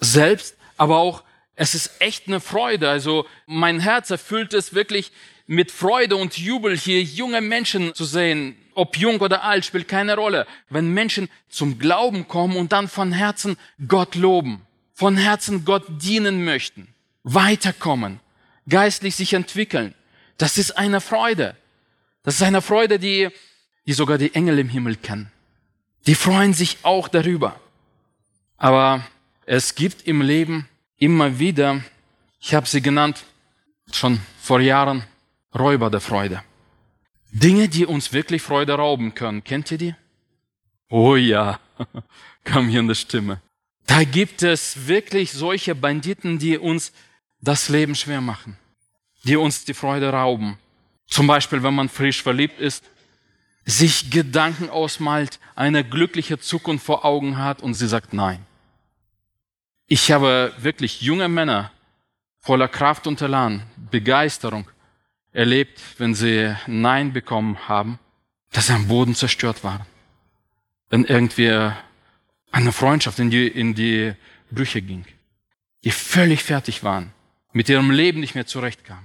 Selbst, 0.00 0.56
aber 0.76 0.98
auch, 0.98 1.22
es 1.56 1.74
ist 1.74 2.00
echt 2.00 2.26
eine 2.26 2.40
Freude. 2.40 2.90
Also 2.90 3.26
mein 3.46 3.80
Herz 3.80 4.10
erfüllt 4.10 4.52
es 4.54 4.74
wirklich 4.74 5.12
mit 5.46 5.70
Freude 5.70 6.16
und 6.16 6.38
Jubel 6.38 6.76
hier 6.76 7.02
junge 7.02 7.40
Menschen 7.40 7.94
zu 7.94 8.04
sehen, 8.04 8.56
ob 8.74 8.96
jung 8.96 9.20
oder 9.20 9.44
alt, 9.44 9.64
spielt 9.64 9.88
keine 9.88 10.16
Rolle. 10.16 10.46
Wenn 10.68 10.92
Menschen 10.92 11.28
zum 11.48 11.78
Glauben 11.78 12.26
kommen 12.28 12.56
und 12.56 12.72
dann 12.72 12.88
von 12.88 13.12
Herzen 13.12 13.56
Gott 13.86 14.14
loben, 14.14 14.62
von 14.92 15.16
Herzen 15.16 15.64
Gott 15.64 15.84
dienen 15.88 16.44
möchten, 16.44 16.88
weiterkommen, 17.22 18.20
geistlich 18.68 19.16
sich 19.16 19.34
entwickeln, 19.34 19.94
das 20.38 20.58
ist 20.58 20.72
eine 20.72 21.00
Freude. 21.00 21.56
Das 22.22 22.36
ist 22.36 22.42
eine 22.42 22.62
Freude, 22.62 22.98
die, 22.98 23.28
die 23.86 23.92
sogar 23.92 24.18
die 24.18 24.34
Engel 24.34 24.58
im 24.58 24.68
Himmel 24.68 24.96
kennen. 24.96 25.30
Die 26.06 26.14
freuen 26.14 26.54
sich 26.54 26.78
auch 26.82 27.08
darüber. 27.08 27.60
Aber 28.56 29.06
es 29.46 29.74
gibt 29.74 30.06
im 30.06 30.22
Leben 30.22 30.68
immer 30.98 31.38
wieder, 31.38 31.82
ich 32.40 32.54
habe 32.54 32.66
sie 32.66 32.80
genannt, 32.80 33.24
schon 33.92 34.20
vor 34.40 34.60
Jahren, 34.60 35.04
Räuber 35.56 35.90
der 35.90 36.00
Freude. 36.00 36.42
Dinge, 37.30 37.68
die 37.68 37.86
uns 37.86 38.12
wirklich 38.12 38.42
Freude 38.42 38.74
rauben 38.74 39.14
können. 39.14 39.42
Kennt 39.42 39.70
ihr 39.70 39.78
die? 39.78 39.94
Oh 40.88 41.16
ja, 41.16 41.58
kam 42.44 42.68
hier 42.68 42.80
eine 42.80 42.94
Stimme. 42.94 43.40
Da 43.86 44.04
gibt 44.04 44.42
es 44.42 44.86
wirklich 44.86 45.32
solche 45.32 45.74
Banditen, 45.74 46.38
die 46.38 46.58
uns 46.58 46.92
das 47.40 47.68
Leben 47.68 47.94
schwer 47.94 48.20
machen, 48.20 48.56
die 49.24 49.36
uns 49.36 49.64
die 49.64 49.74
Freude 49.74 50.10
rauben. 50.10 50.58
Zum 51.06 51.26
Beispiel, 51.26 51.62
wenn 51.62 51.74
man 51.74 51.88
frisch 51.88 52.22
verliebt 52.22 52.60
ist, 52.60 52.84
sich 53.64 54.10
Gedanken 54.10 54.70
ausmalt, 54.70 55.38
eine 55.54 55.84
glückliche 55.84 56.38
Zukunft 56.38 56.84
vor 56.84 57.04
Augen 57.04 57.38
hat 57.38 57.62
und 57.62 57.74
sie 57.74 57.88
sagt 57.88 58.12
nein. 58.12 58.46
Ich 59.86 60.10
habe 60.12 60.52
wirklich 60.58 61.02
junge 61.02 61.28
Männer 61.28 61.70
voller 62.40 62.68
Kraft 62.68 63.06
und 63.06 63.20
Elan, 63.20 63.62
Begeisterung 63.90 64.66
erlebt, 65.34 65.80
wenn 65.98 66.14
sie 66.14 66.56
Nein 66.66 67.12
bekommen 67.12 67.68
haben, 67.68 67.98
dass 68.52 68.68
sie 68.68 68.72
am 68.72 68.88
Boden 68.88 69.14
zerstört 69.14 69.62
waren. 69.64 69.84
Wenn 70.88 71.04
irgendwie 71.04 71.72
eine 72.50 72.72
Freundschaft 72.72 73.18
in 73.18 73.30
die, 73.30 73.48
in 73.48 73.74
die 73.74 74.14
Brüche 74.50 74.80
ging. 74.80 75.04
Die 75.82 75.90
völlig 75.90 76.42
fertig 76.42 76.84
waren, 76.84 77.12
mit 77.52 77.68
ihrem 77.68 77.90
Leben 77.90 78.20
nicht 78.20 78.34
mehr 78.34 78.46
zurechtkamen. 78.46 79.04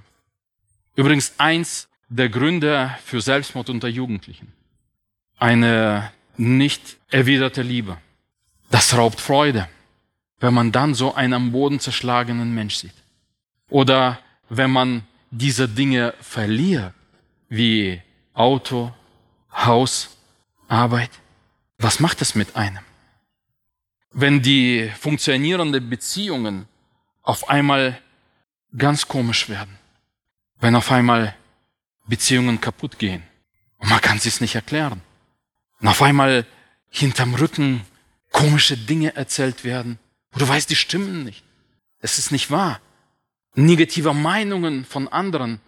Übrigens 0.94 1.34
eins 1.38 1.88
der 2.08 2.28
Gründe 2.28 2.96
für 3.04 3.20
Selbstmord 3.20 3.68
unter 3.68 3.88
Jugendlichen. 3.88 4.52
Eine 5.36 6.12
nicht 6.36 6.96
erwiderte 7.10 7.62
Liebe. 7.62 7.98
Das 8.70 8.96
raubt 8.96 9.20
Freude, 9.20 9.68
wenn 10.38 10.54
man 10.54 10.70
dann 10.70 10.94
so 10.94 11.14
einen 11.14 11.34
am 11.34 11.52
Boden 11.52 11.80
zerschlagenen 11.80 12.54
Mensch 12.54 12.76
sieht. 12.76 12.94
Oder 13.68 14.20
wenn 14.48 14.70
man 14.70 15.02
diese 15.30 15.68
Dinge 15.68 16.14
verliert, 16.20 16.94
wie 17.48 18.00
Auto, 18.34 18.92
Haus, 19.52 20.16
Arbeit. 20.68 21.10
Was 21.78 22.00
macht 22.00 22.20
das 22.20 22.34
mit 22.34 22.56
einem? 22.56 22.84
Wenn 24.12 24.42
die 24.42 24.90
funktionierenden 24.98 25.88
Beziehungen 25.88 26.66
auf 27.22 27.48
einmal 27.48 28.00
ganz 28.76 29.06
komisch 29.06 29.48
werden, 29.48 29.78
wenn 30.60 30.74
auf 30.74 30.90
einmal 30.90 31.34
Beziehungen 32.06 32.60
kaputt 32.60 32.98
gehen 32.98 33.22
und 33.78 33.88
man 33.88 34.00
kann 34.00 34.18
es 34.18 34.40
nicht 34.40 34.54
erklären, 34.54 35.00
und 35.80 35.88
auf 35.88 36.02
einmal 36.02 36.46
hinterm 36.90 37.34
Rücken 37.34 37.82
komische 38.30 38.76
Dinge 38.76 39.16
erzählt 39.16 39.64
werden, 39.64 39.98
wo 40.32 40.38
du 40.38 40.46
weißt, 40.46 40.68
die 40.68 40.76
stimmen 40.76 41.24
nicht. 41.24 41.42
Es 42.00 42.18
ist 42.18 42.30
nicht 42.32 42.50
wahr. 42.50 42.80
Negative 43.54 44.14
Meinungen 44.14 44.84
von 44.84 45.08
anderen 45.08 45.60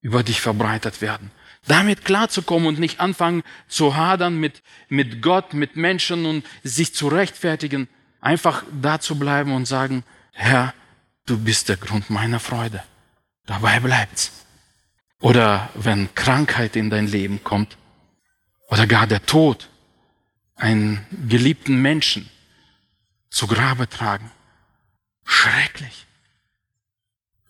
über 0.00 0.22
dich 0.22 0.40
verbreitet 0.40 1.00
werden. 1.00 1.30
Damit 1.66 2.04
klarzukommen 2.04 2.66
und 2.66 2.78
nicht 2.78 3.00
anfangen 3.00 3.42
zu 3.68 3.96
hadern 3.96 4.38
mit, 4.38 4.62
mit 4.88 5.22
Gott, 5.22 5.54
mit 5.54 5.76
Menschen 5.76 6.26
und 6.26 6.44
sich 6.64 6.94
zu 6.94 7.08
rechtfertigen. 7.08 7.88
Einfach 8.20 8.64
da 8.80 9.00
zu 9.00 9.18
bleiben 9.18 9.52
und 9.52 9.66
sagen, 9.66 10.04
Herr, 10.32 10.74
du 11.26 11.38
bist 11.38 11.68
der 11.68 11.76
Grund 11.76 12.10
meiner 12.10 12.40
Freude. 12.40 12.82
Dabei 13.46 13.80
bleibt's. 13.80 14.32
Oder 15.20 15.70
wenn 15.74 16.12
Krankheit 16.14 16.74
in 16.74 16.90
dein 16.90 17.06
Leben 17.06 17.44
kommt, 17.44 17.76
oder 18.68 18.86
gar 18.86 19.06
der 19.06 19.24
Tod, 19.26 19.68
einen 20.56 21.04
geliebten 21.28 21.82
Menschen 21.82 22.30
zu 23.28 23.46
Grabe 23.46 23.88
tragen. 23.88 24.30
Schrecklich. 25.24 26.06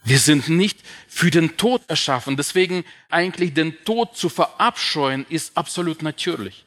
Wir 0.05 0.19
sind 0.19 0.49
nicht 0.49 0.81
für 1.07 1.31
den 1.31 1.57
Tod 1.57 1.83
erschaffen. 1.89 2.37
Deswegen 2.37 2.85
eigentlich 3.09 3.55
den 3.55 3.85
Tod 3.85 4.17
zu 4.17 4.29
verabscheuen 4.29 5.27
ist 5.29 5.57
absolut 5.57 6.03
natürlich. 6.03 6.65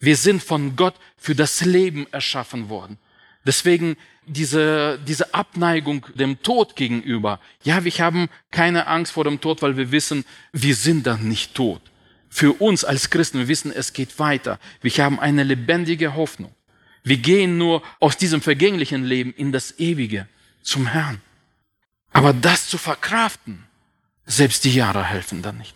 Wir 0.00 0.16
sind 0.16 0.42
von 0.42 0.76
Gott 0.76 0.94
für 1.16 1.34
das 1.34 1.64
Leben 1.64 2.06
erschaffen 2.12 2.68
worden. 2.68 2.98
Deswegen 3.46 3.96
diese, 4.26 4.98
diese 5.06 5.34
Abneigung 5.34 6.06
dem 6.14 6.42
Tod 6.42 6.76
gegenüber. 6.76 7.40
Ja, 7.62 7.84
wir 7.84 7.92
haben 7.92 8.28
keine 8.50 8.86
Angst 8.86 9.12
vor 9.12 9.24
dem 9.24 9.40
Tod, 9.40 9.60
weil 9.60 9.76
wir 9.76 9.92
wissen, 9.92 10.24
wir 10.52 10.74
sind 10.74 11.06
dann 11.06 11.28
nicht 11.28 11.54
tot. 11.54 11.82
Für 12.30 12.52
uns 12.52 12.84
als 12.84 13.10
Christen, 13.10 13.38
wir 13.38 13.48
wissen, 13.48 13.70
es 13.70 13.92
geht 13.92 14.18
weiter. 14.18 14.58
Wir 14.80 14.92
haben 15.04 15.20
eine 15.20 15.44
lebendige 15.44 16.14
Hoffnung. 16.16 16.54
Wir 17.02 17.18
gehen 17.18 17.58
nur 17.58 17.82
aus 18.00 18.16
diesem 18.16 18.40
vergänglichen 18.40 19.04
Leben 19.04 19.32
in 19.34 19.52
das 19.52 19.78
Ewige 19.78 20.26
zum 20.62 20.86
Herrn. 20.86 21.20
Aber 22.14 22.32
das 22.32 22.68
zu 22.68 22.78
verkraften, 22.78 23.64
selbst 24.24 24.64
die 24.64 24.72
Jahre 24.72 25.04
helfen 25.04 25.42
dann 25.42 25.58
nicht. 25.58 25.74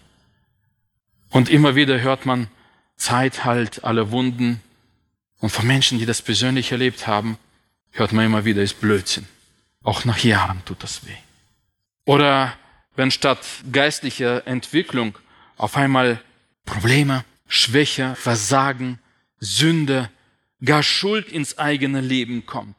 Und 1.31 1.51
immer 1.51 1.75
wieder 1.75 2.01
hört 2.01 2.25
man, 2.25 2.49
Zeit 2.97 3.45
halt 3.45 3.85
alle 3.85 4.11
Wunden. 4.13 4.63
Und 5.41 5.51
von 5.51 5.67
Menschen, 5.67 5.99
die 5.99 6.07
das 6.07 6.23
persönlich 6.23 6.73
erlebt 6.73 7.07
haben, 7.07 7.39
hört 7.91 8.13
man 8.13 8.25
immer 8.25 8.45
wieder, 8.45 8.63
ist 8.63 8.81
Blödsinn. 8.81 9.27
Auch 9.83 10.05
nach 10.05 10.19
Jahren 10.19 10.65
tut 10.65 10.83
das 10.83 11.07
weh. 11.07 11.17
Oder 12.05 12.55
wenn 12.97 13.11
statt 13.11 13.45
geistlicher 13.71 14.47
Entwicklung 14.47 15.19
auf 15.57 15.77
einmal 15.77 16.23
Probleme, 16.65 17.25
Schwäche, 17.49 18.15
Versagen, 18.15 19.01
Sünde, 19.41 20.09
gar 20.65 20.83
Schuld 20.85 21.29
ins 21.29 21.59
eigene 21.59 22.01
Leben 22.01 22.47
kommt. 22.47 22.77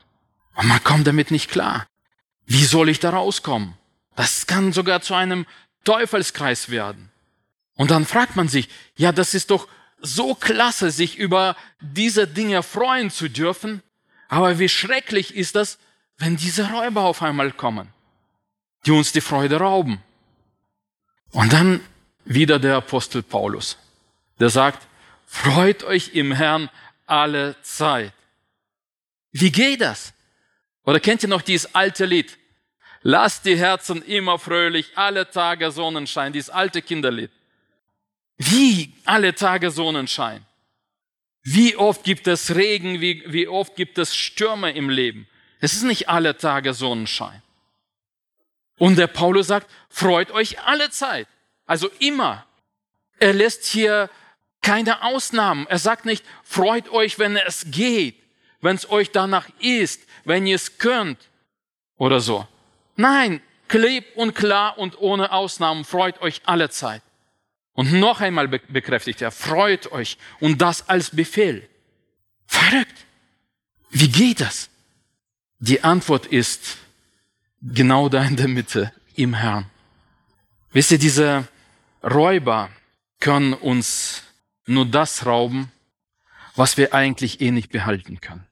Und 0.56 0.68
man 0.68 0.84
kommt 0.84 1.08
damit 1.08 1.30
nicht 1.30 1.51
klar. 1.51 1.88
Wie 2.50 2.65
soll 2.65 2.89
ich 2.89 3.00
da 3.00 3.12
rauskommen? 3.12 3.75
Das 4.15 4.48
kann 4.48 4.74
sogar 4.74 5.01
zu 5.01 5.13
einem 5.13 5.46
Teufelskreis 5.84 6.70
werden. 6.70 7.12
Und 7.75 7.91
dann 7.91 8.08
fragt 8.08 8.36
man 8.36 8.48
sich, 8.48 8.70
ja, 8.98 9.12
das 9.12 9.36
ist 9.36 9.51
doch 9.51 9.68
so 10.01 10.34
klasse, 10.34 10.89
sich 10.89 11.20
über 11.20 11.56
diese 11.79 12.27
Dinge 12.27 12.63
freuen 12.63 13.12
zu 13.12 13.29
dürfen. 13.29 13.84
Aber 14.29 14.58
wie 14.58 14.68
schrecklich 14.68 15.36
ist 15.36 15.56
das, 15.56 15.77
wenn 16.18 16.38
diese 16.38 16.72
Räuber 16.72 17.01
auf 17.03 17.22
einmal 17.22 17.51
kommen, 17.51 17.94
die 18.88 18.91
uns 18.91 19.12
die 19.12 19.22
Freude 19.22 19.58
rauben. 19.58 20.01
Und 21.32 21.53
dann 21.53 21.82
wieder 22.25 22.58
der 22.58 22.77
Apostel 22.77 23.22
Paulus, 23.22 23.77
der 24.39 24.50
sagt, 24.50 24.88
freut 25.27 25.84
euch 25.84 26.15
im 26.15 26.32
Herrn 26.32 26.72
alle 27.06 27.62
Zeit. 27.62 28.12
Wie 29.32 29.51
geht 29.51 29.82
das? 29.82 30.13
Oder 30.84 31.00
kennt 31.00 31.22
ihr 31.22 31.29
noch 31.29 31.44
dieses 31.44 31.75
alte 31.75 32.06
Lied? 32.06 32.38
Lasst 33.01 33.46
die 33.46 33.58
Herzen 33.58 34.01
immer 34.01 34.39
fröhlich, 34.39 34.91
alle 34.96 35.29
Tage 35.29 35.72
Sonnenschein, 35.72 36.34
dieses 36.34 36.50
alte 36.50 36.82
Kinderlied. 36.82 37.32
Wie 38.38 38.94
alle 39.06 39.34
Tage 39.36 39.72
Sonnenschein? 39.72 40.46
Wie 41.44 41.75
oft 41.75 42.03
gibt 42.03 42.27
es 42.27 42.56
Regen, 42.56 43.01
wie, 43.01 43.24
wie 43.27 43.48
oft 43.48 43.75
gibt 43.75 43.98
es 43.98 44.15
Stürme 44.15 44.72
im 44.72 44.89
Leben? 44.89 45.27
Es 45.62 45.74
ist 45.74 45.84
nicht 45.84 46.10
alle 46.10 46.38
Tage 46.38 46.74
Sonnenschein. 46.74 47.41
Und 48.77 48.98
der 48.98 49.08
Paulus 49.08 49.48
sagt, 49.48 49.70
freut 49.89 50.32
euch 50.32 50.62
alle 50.62 50.89
Zeit. 50.89 51.27
Also 51.65 51.89
immer. 52.00 52.46
Er 53.20 53.34
lässt 53.34 53.65
hier 53.65 54.10
keine 54.62 55.03
Ausnahmen. 55.03 55.68
Er 55.68 55.79
sagt 55.79 56.06
nicht, 56.06 56.25
freut 56.44 56.89
euch, 56.89 57.20
wenn 57.20 57.36
es 57.36 57.65
geht, 57.72 58.15
wenn 58.62 58.75
es 58.75 58.89
euch 58.89 59.12
danach 59.12 59.48
ist, 59.60 60.01
wenn 60.24 60.48
ihr 60.48 60.56
es 60.56 60.77
könnt 60.77 61.18
oder 61.98 62.20
so. 62.22 62.48
Nein, 63.00 63.41
klipp 63.70 64.18
und 64.18 64.36
klar 64.36 64.77
und 64.77 65.00
ohne 65.00 65.32
Ausnahmen 65.32 65.86
freut 65.86 66.22
euch 66.22 66.41
alle 66.44 66.70
Zeit. 66.70 67.01
Und 67.72 67.94
noch 67.94 68.20
einmal 68.20 68.50
bekräftigt 68.50 69.22
er, 69.22 69.32
freut 69.32 69.94
euch 69.94 70.18
und 70.41 70.62
das 70.62 70.89
als 70.89 71.12
Befehl. 71.12 71.65
Verrückt. 72.46 73.06
Wie 73.89 74.10
geht 74.10 74.41
das? 74.41 74.70
Die 75.60 75.82
Antwort 75.82 76.25
ist 76.25 76.75
genau 77.62 78.10
da 78.10 78.22
in 78.22 78.36
der 78.36 78.50
Mitte, 78.50 78.91
im 79.15 79.34
Herrn. 79.34 79.68
Wisst 80.74 80.91
ihr, 80.91 81.00
diese 81.00 81.48
Räuber 82.03 82.70
können 83.22 83.53
uns 83.53 84.24
nur 84.65 84.86
das 84.86 85.25
rauben, 85.25 85.72
was 86.58 86.75
wir 86.75 86.94
eigentlich 86.94 87.39
eh 87.39 87.51
nicht 87.51 87.72
behalten 87.72 88.20
können. 88.20 88.46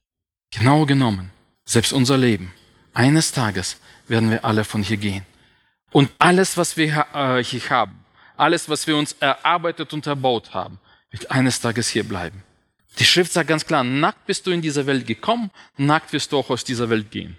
Genau 0.51 0.85
genommen, 0.85 1.31
selbst 1.65 1.91
unser 1.91 2.17
Leben. 2.17 2.53
Eines 2.93 3.33
Tages 3.33 3.75
werden 4.07 4.31
wir 4.31 4.45
alle 4.45 4.63
von 4.63 4.83
hier 4.83 4.97
gehen. 4.97 5.25
Und 5.91 6.11
alles, 6.19 6.57
was 6.57 6.77
wir 6.77 7.05
äh, 7.13 7.43
hier 7.43 7.69
haben, 7.69 8.05
alles, 8.35 8.69
was 8.69 8.87
wir 8.87 8.95
uns 8.97 9.13
erarbeitet 9.19 9.93
und 9.93 10.05
erbaut 10.05 10.53
haben, 10.53 10.79
wird 11.11 11.31
eines 11.31 11.59
Tages 11.59 11.89
hier 11.89 12.03
bleiben. 12.03 12.43
Die 12.99 13.05
Schrift 13.05 13.31
sagt 13.31 13.47
ganz 13.47 13.65
klar, 13.65 13.83
nackt 13.83 14.25
bist 14.25 14.47
du 14.47 14.51
in 14.51 14.61
diese 14.61 14.85
Welt 14.85 15.05
gekommen, 15.05 15.51
nackt 15.77 16.13
wirst 16.13 16.31
du 16.31 16.37
auch 16.37 16.49
aus 16.49 16.63
dieser 16.63 16.89
Welt 16.89 17.11
gehen. 17.11 17.37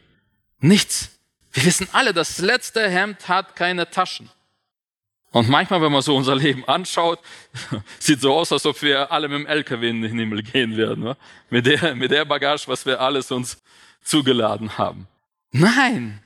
Nichts. 0.61 1.11
Wir 1.53 1.65
wissen 1.65 1.89
alle, 1.93 2.13
das 2.13 2.39
letzte 2.39 2.89
Hemd 2.89 3.29
hat 3.29 3.57
keine 3.57 3.91
Taschen. 3.91 4.31
Und 5.31 5.49
manchmal, 5.49 5.83
wenn 5.83 5.93
man 5.93 6.03
so 6.03 6.17
unser 6.17 6.35
Leben 6.37 6.67
anschaut, 6.67 7.21
sieht 7.99 8.21
so 8.21 8.33
aus, 8.35 8.51
als 8.53 8.65
ob 8.65 8.81
wir 8.83 9.13
alle 9.13 9.29
mit 9.29 9.41
dem 9.41 9.47
LKW 9.47 9.91
in 9.91 10.03
den 10.03 10.19
Himmel 10.19 10.43
gehen 10.43 10.77
werden. 10.77 11.05
Ne? 11.05 11.17
Mit, 11.51 11.67
der, 11.67 11.95
mit 11.95 12.11
der 12.11 12.25
Bagage, 12.25 12.67
was 12.67 12.87
wir 12.87 13.01
alles 13.01 13.31
uns 13.31 13.59
zugeladen 14.03 14.79
haben. 14.79 15.07
Nein, 15.51 16.21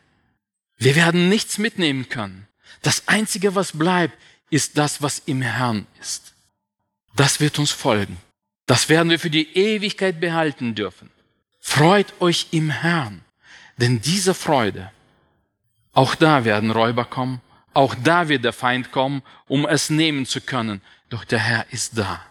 wir 0.78 0.96
werden 0.96 1.28
nichts 1.28 1.58
mitnehmen 1.58 2.08
können. 2.08 2.46
Das 2.82 3.08
Einzige, 3.08 3.54
was 3.54 3.72
bleibt, 3.72 4.16
ist 4.50 4.76
das, 4.78 5.02
was 5.02 5.22
im 5.26 5.42
Herrn 5.42 5.86
ist. 6.00 6.34
Das 7.14 7.40
wird 7.40 7.58
uns 7.58 7.70
folgen. 7.70 8.16
Das 8.66 8.88
werden 8.88 9.10
wir 9.10 9.18
für 9.18 9.30
die 9.30 9.56
Ewigkeit 9.56 10.20
behalten 10.20 10.74
dürfen. 10.74 11.10
Freut 11.60 12.20
euch 12.20 12.48
im 12.50 12.70
Herrn, 12.70 13.22
denn 13.76 14.00
diese 14.00 14.34
Freude, 14.34 14.90
auch 15.92 16.14
da 16.14 16.44
werden 16.44 16.70
Räuber 16.70 17.04
kommen 17.04 17.40
auch 17.74 17.94
da 17.94 18.28
wird 18.28 18.44
der 18.44 18.52
Feind 18.52 18.92
kommen, 18.92 19.22
um 19.48 19.66
es 19.66 19.90
nehmen 19.90 20.26
zu 20.26 20.40
können. 20.40 20.82
Doch 21.08 21.24
der 21.24 21.38
Herr 21.38 21.66
ist 21.70 21.96
da. 21.96 22.22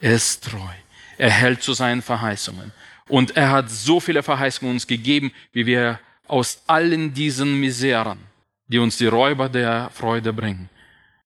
Er 0.00 0.14
ist 0.14 0.44
treu. 0.44 0.74
Er 1.18 1.30
hält 1.30 1.62
zu 1.62 1.74
seinen 1.74 2.02
Verheißungen. 2.02 2.72
Und 3.08 3.36
er 3.36 3.50
hat 3.50 3.70
so 3.70 4.00
viele 4.00 4.22
Verheißungen 4.22 4.74
uns 4.74 4.86
gegeben, 4.86 5.32
wie 5.52 5.66
wir 5.66 6.00
aus 6.28 6.62
allen 6.66 7.14
diesen 7.14 7.60
Miseren, 7.60 8.18
die 8.68 8.78
uns 8.78 8.96
die 8.96 9.06
Räuber 9.06 9.48
der 9.48 9.90
Freude 9.90 10.32
bringen, 10.32 10.68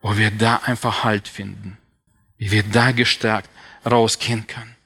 wo 0.01 0.17
wir 0.17 0.31
da 0.31 0.57
einfach 0.65 1.05
Halt 1.05 1.29
finden, 1.29 1.79
wie 2.37 2.51
wir 2.51 2.63
da 2.63 2.93
gestärkt 2.93 3.51
rausgehen 3.85 4.47
können. 4.47 4.77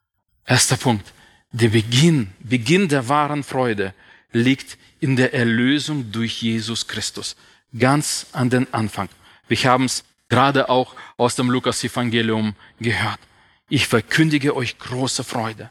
Erster 0.45 0.77
Punkt. 0.77 1.11
Der 1.51 1.69
Beginn, 1.69 2.33
Beginn 2.39 2.89
der 2.89 3.07
wahren 3.07 3.43
Freude 3.43 3.93
liegt 4.31 4.77
in 4.99 5.15
der 5.15 5.33
Erlösung 5.33 6.11
durch 6.11 6.41
Jesus 6.41 6.87
Christus. 6.87 7.35
Ganz 7.77 8.27
an 8.33 8.49
den 8.49 8.73
Anfang. 8.73 9.09
Wir 9.47 9.57
haben 9.63 9.85
es 9.85 10.03
gerade 10.29 10.69
auch 10.69 10.95
aus 11.17 11.35
dem 11.35 11.49
Lukas-Evangelium 11.49 12.55
gehört. 12.79 13.19
Ich 13.69 13.87
verkündige 13.87 14.55
euch 14.55 14.77
große 14.77 15.23
Freude, 15.23 15.69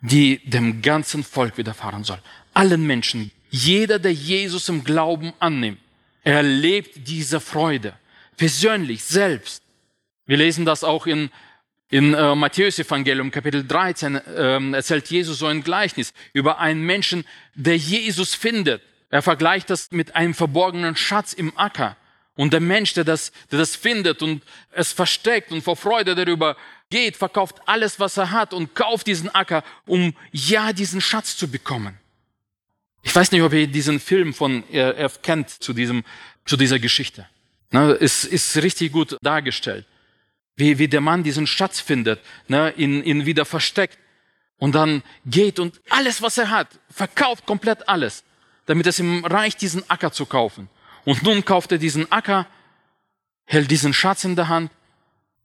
die 0.00 0.38
dem 0.48 0.82
ganzen 0.82 1.22
Volk 1.22 1.58
widerfahren 1.58 2.04
soll. 2.04 2.18
Allen 2.54 2.86
Menschen, 2.86 3.30
jeder, 3.50 3.98
der 3.98 4.12
Jesus 4.12 4.68
im 4.68 4.84
Glauben 4.84 5.32
annimmt, 5.38 5.78
erlebt 6.24 7.08
diese 7.08 7.40
Freude. 7.40 7.94
Persönlich, 8.36 9.04
selbst. 9.04 9.62
Wir 10.26 10.36
lesen 10.36 10.64
das 10.64 10.84
auch 10.84 11.06
in 11.06 11.30
in 11.88 12.14
äh, 12.14 12.34
Matthäus 12.34 12.80
Evangelium 12.80 13.30
Kapitel 13.30 13.64
13 13.64 14.16
äh, 14.16 14.72
erzählt 14.72 15.08
Jesus 15.08 15.38
so 15.38 15.46
ein 15.46 15.62
Gleichnis 15.62 16.12
über 16.32 16.58
einen 16.58 16.82
Menschen, 16.82 17.24
der 17.54 17.76
Jesus 17.76 18.34
findet. 18.34 18.82
Er 19.08 19.22
vergleicht 19.22 19.70
das 19.70 19.92
mit 19.92 20.16
einem 20.16 20.34
verborgenen 20.34 20.96
Schatz 20.96 21.32
im 21.32 21.56
Acker. 21.56 21.96
Und 22.34 22.52
der 22.52 22.60
Mensch, 22.60 22.92
der 22.94 23.04
das, 23.04 23.30
der 23.52 23.60
das 23.60 23.76
findet 23.76 24.20
und 24.20 24.42
es 24.72 24.92
versteckt 24.92 25.52
und 25.52 25.62
vor 25.62 25.76
Freude 25.76 26.16
darüber 26.16 26.56
geht, 26.90 27.16
verkauft 27.16 27.62
alles, 27.66 28.00
was 28.00 28.16
er 28.16 28.32
hat 28.32 28.52
und 28.52 28.74
kauft 28.74 29.06
diesen 29.06 29.32
Acker, 29.32 29.62
um 29.86 30.12
ja 30.32 30.72
diesen 30.72 31.00
Schatz 31.00 31.36
zu 31.36 31.48
bekommen. 31.48 31.96
Ich 33.06 33.14
weiß 33.14 33.32
nicht, 33.32 33.42
ob 33.42 33.52
ihr 33.52 33.66
diesen 33.66 34.00
Film 34.00 34.34
von 34.34 34.64
er, 34.70 35.08
kennt 35.22 35.48
zu 35.48 35.72
diesem, 35.72 36.04
zu 36.44 36.56
dieser 36.56 36.78
Geschichte. 36.78 37.26
Ne, 37.70 37.96
es 38.00 38.24
ist 38.24 38.56
richtig 38.56 38.92
gut 38.92 39.16
dargestellt 39.22 39.86
wie, 40.56 40.78
wie 40.78 40.88
der 40.88 41.00
Mann 41.00 41.22
diesen 41.22 41.46
Schatz 41.46 41.80
findet, 41.80 42.20
ne, 42.48 42.72
ihn, 42.76 43.02
ihn 43.04 43.26
wieder 43.26 43.44
versteckt 43.44 43.98
und 44.58 44.74
dann 44.74 45.02
geht 45.26 45.58
und 45.58 45.80
alles, 45.90 46.22
was 46.22 46.38
er 46.38 46.50
hat, 46.50 46.68
verkauft 46.90 47.46
komplett 47.46 47.88
alles, 47.88 48.24
damit 48.64 48.86
es 48.86 48.98
ihm 48.98 49.24
reicht, 49.24 49.60
diesen 49.60 49.88
Acker 49.88 50.10
zu 50.10 50.26
kaufen. 50.26 50.68
Und 51.04 51.22
nun 51.22 51.44
kauft 51.44 51.72
er 51.72 51.78
diesen 51.78 52.10
Acker, 52.10 52.46
hält 53.44 53.70
diesen 53.70 53.92
Schatz 53.92 54.24
in 54.24 54.34
der 54.34 54.48
Hand 54.48 54.72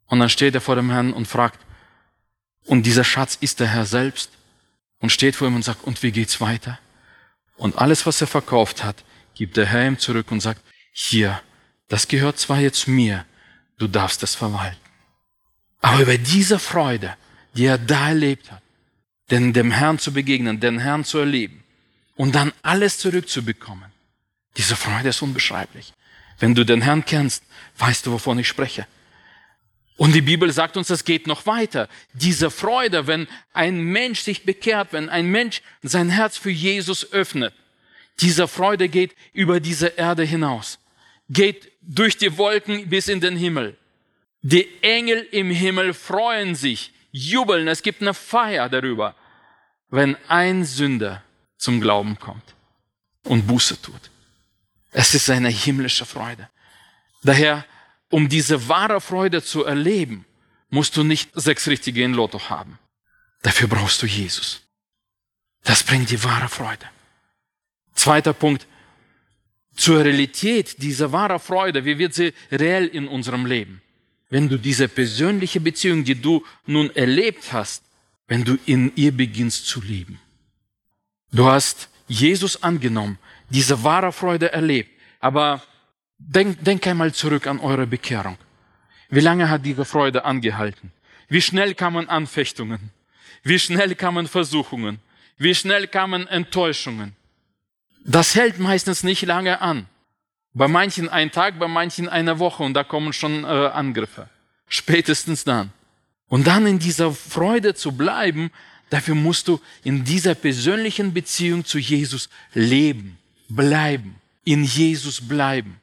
und 0.08 0.20
dann 0.20 0.30
steht 0.30 0.56
er 0.56 0.62
vor 0.62 0.76
dem 0.76 0.90
Herrn 0.90 1.14
und 1.14 1.28
fragt, 1.28 1.60
und 2.66 2.86
dieser 2.86 3.04
Schatz 3.04 3.38
ist 3.42 3.60
der 3.60 3.68
Herr 3.68 3.86
selbst 3.86 4.32
und 5.00 5.12
steht 5.12 5.36
vor 5.36 5.48
ihm 5.48 5.56
und 5.56 5.66
sagt, 5.66 5.84
und 5.84 6.02
wie 6.04 6.12
geht's 6.12 6.40
weiter? 6.40 6.80
Und 7.62 7.78
alles, 7.78 8.08
was 8.08 8.20
er 8.20 8.26
verkauft 8.26 8.84
hat, 8.84 9.04
gibt 9.36 9.56
der 9.56 9.68
Herr 9.68 9.86
ihm 9.86 10.00
zurück 10.00 10.32
und 10.32 10.40
sagt, 10.40 10.62
hier, 10.94 11.40
das 11.90 12.08
gehört 12.08 12.40
zwar 12.40 12.60
jetzt 12.60 12.88
mir, 12.88 13.24
du 13.78 13.88
darfst 13.88 14.24
es 14.24 14.34
verwalten. 14.34 14.80
Aber 15.80 16.02
über 16.02 16.18
diese 16.18 16.58
Freude, 16.58 17.16
die 17.54 17.66
er 17.66 17.78
da 17.78 18.08
erlebt 18.08 18.52
hat, 18.52 18.64
denn 19.30 19.54
dem 19.54 19.70
Herrn 19.70 20.00
zu 20.00 20.12
begegnen, 20.12 20.60
den 20.60 20.80
Herrn 20.80 21.06
zu 21.06 21.20
erleben 21.20 21.64
und 22.16 22.34
dann 22.34 22.52
alles 22.64 22.98
zurückzubekommen, 22.98 23.92
diese 24.58 24.76
Freude 24.76 25.10
ist 25.10 25.22
unbeschreiblich. 25.22 25.94
Wenn 26.40 26.56
du 26.56 26.66
den 26.66 26.82
Herrn 26.82 27.06
kennst, 27.06 27.44
weißt 27.78 28.08
du, 28.08 28.12
wovon 28.14 28.40
ich 28.40 28.48
spreche. 28.48 28.88
Und 30.02 30.14
die 30.14 30.22
Bibel 30.22 30.52
sagt 30.52 30.78
uns, 30.78 30.90
es 30.90 31.06
geht 31.06 31.28
noch 31.28 31.46
weiter. 31.46 31.88
Diese 32.14 32.50
Freude, 32.50 33.06
wenn 33.06 33.28
ein 33.54 33.84
Mensch 33.84 34.22
sich 34.22 34.46
bekehrt, 34.46 34.94
wenn 34.94 35.10
ein 35.10 35.28
Mensch 35.28 35.62
sein 35.84 36.10
Herz 36.10 36.38
für 36.38 36.50
Jesus 36.50 37.14
öffnet, 37.14 37.54
diese 38.20 38.48
Freude 38.48 38.90
geht 38.90 39.16
über 39.32 39.60
diese 39.60 39.90
Erde 39.90 40.24
hinaus, 40.24 40.80
geht 41.30 41.72
durch 41.84 42.18
die 42.18 42.36
Wolken 42.40 42.90
bis 42.90 43.10
in 43.10 43.22
den 43.22 43.38
Himmel. 43.38 43.78
Die 44.42 44.68
Engel 44.82 45.20
im 45.32 45.52
Himmel 45.52 45.94
freuen 45.94 46.56
sich, 46.56 46.92
jubeln, 47.12 47.68
es 47.68 47.84
gibt 47.84 48.02
eine 48.02 48.16
Feier 48.16 48.70
darüber, 48.70 49.14
wenn 49.92 50.18
ein 50.28 50.66
Sünder 50.66 51.22
zum 51.60 51.80
Glauben 51.80 52.18
kommt 52.18 52.56
und 53.26 53.46
Buße 53.46 53.80
tut. 53.80 54.10
Es 54.92 55.14
ist 55.14 55.30
eine 55.30 55.50
himmlische 55.50 56.08
Freude. 56.08 56.50
Daher, 57.22 57.66
um 58.12 58.30
diese 58.30 58.68
wahre 58.70 59.02
Freude 59.02 59.44
zu 59.44 59.66
erleben, 59.66 60.26
musst 60.70 60.96
du 60.96 61.04
nicht 61.04 61.30
sechs 61.34 61.68
Richtige 61.68 62.04
in 62.04 62.14
Lotto 62.14 62.50
haben. 62.50 62.78
Dafür 63.42 63.68
brauchst 63.68 64.02
du 64.02 64.06
Jesus. 64.06 64.62
Das 65.64 65.84
bringt 65.84 66.12
die 66.12 66.24
wahre 66.24 66.48
Freude. 66.48 66.86
Zweiter 67.96 68.34
Punkt. 68.34 68.68
Zur 69.76 70.04
Realität 70.04 70.82
dieser 70.84 71.12
wahre 71.12 71.40
Freude, 71.40 71.86
wie 71.86 71.98
wird 71.98 72.14
sie 72.14 72.34
reell 72.52 72.88
in 72.88 73.08
unserem 73.08 73.46
Leben? 73.46 73.82
wenn 74.32 74.48
du 74.48 74.58
diese 74.58 74.88
persönliche 74.88 75.60
Beziehung, 75.60 76.04
die 76.04 76.20
du 76.20 76.44
nun 76.66 76.90
erlebt 76.96 77.52
hast, 77.52 77.84
wenn 78.28 78.44
du 78.44 78.58
in 78.66 78.92
ihr 78.96 79.12
beginnst 79.12 79.68
zu 79.68 79.82
lieben. 79.82 80.20
Du 81.34 81.46
hast 81.46 81.90
Jesus 82.08 82.64
angenommen, 82.64 83.20
diese 83.50 83.84
wahre 83.84 84.14
Freude 84.14 84.52
erlebt, 84.52 84.90
aber 85.20 85.62
denk, 86.28 86.64
denk 86.64 86.86
einmal 86.88 87.14
zurück 87.14 87.48
an 87.48 87.60
eure 87.60 87.88
Bekehrung. 87.88 88.38
Wie 89.10 89.20
lange 89.20 89.50
hat 89.50 89.66
diese 89.66 89.86
Freude 89.86 90.24
angehalten? 90.26 90.92
Wie 91.28 91.42
schnell 91.42 91.76
kamen 91.76 92.10
Anfechtungen? 92.10 92.92
Wie 93.44 93.60
schnell 93.60 93.96
kamen 93.96 94.28
Versuchungen? 94.28 95.00
Wie 95.38 95.56
schnell 95.56 95.88
kamen 95.88 96.28
Enttäuschungen? 96.28 97.16
Das 98.06 98.36
hält 98.36 98.60
meistens 98.60 99.04
nicht 99.04 99.24
lange 99.24 99.62
an. 99.62 99.88
Bei 100.54 100.68
manchen 100.68 101.10
ein 101.10 101.32
Tag, 101.32 101.60
bei 101.60 101.68
manchen 101.68 102.10
eine 102.10 102.40
Woche 102.40 102.64
und 102.64 102.74
da 102.74 102.84
kommen 102.84 103.14
schon 103.14 103.44
äh, 103.44 103.48
Angriffe. 103.48 104.30
Spätestens 104.68 105.44
dann. 105.44 105.72
Und 106.28 106.48
dann 106.48 106.66
in 106.66 106.80
dieser 106.80 107.12
Freude 107.12 107.74
zu 107.76 107.92
bleiben, 107.92 108.52
dafür 108.90 109.16
musst 109.16 109.48
du 109.48 109.60
in 109.84 110.04
dieser 110.04 110.36
persönlichen 110.36 111.14
Beziehung 111.14 111.66
zu 111.66 111.78
Jesus 111.78 112.30
leben, 112.54 113.18
bleiben, 113.50 114.16
in 114.44 114.64
Jesus 114.64 115.28
bleiben. 115.28 115.81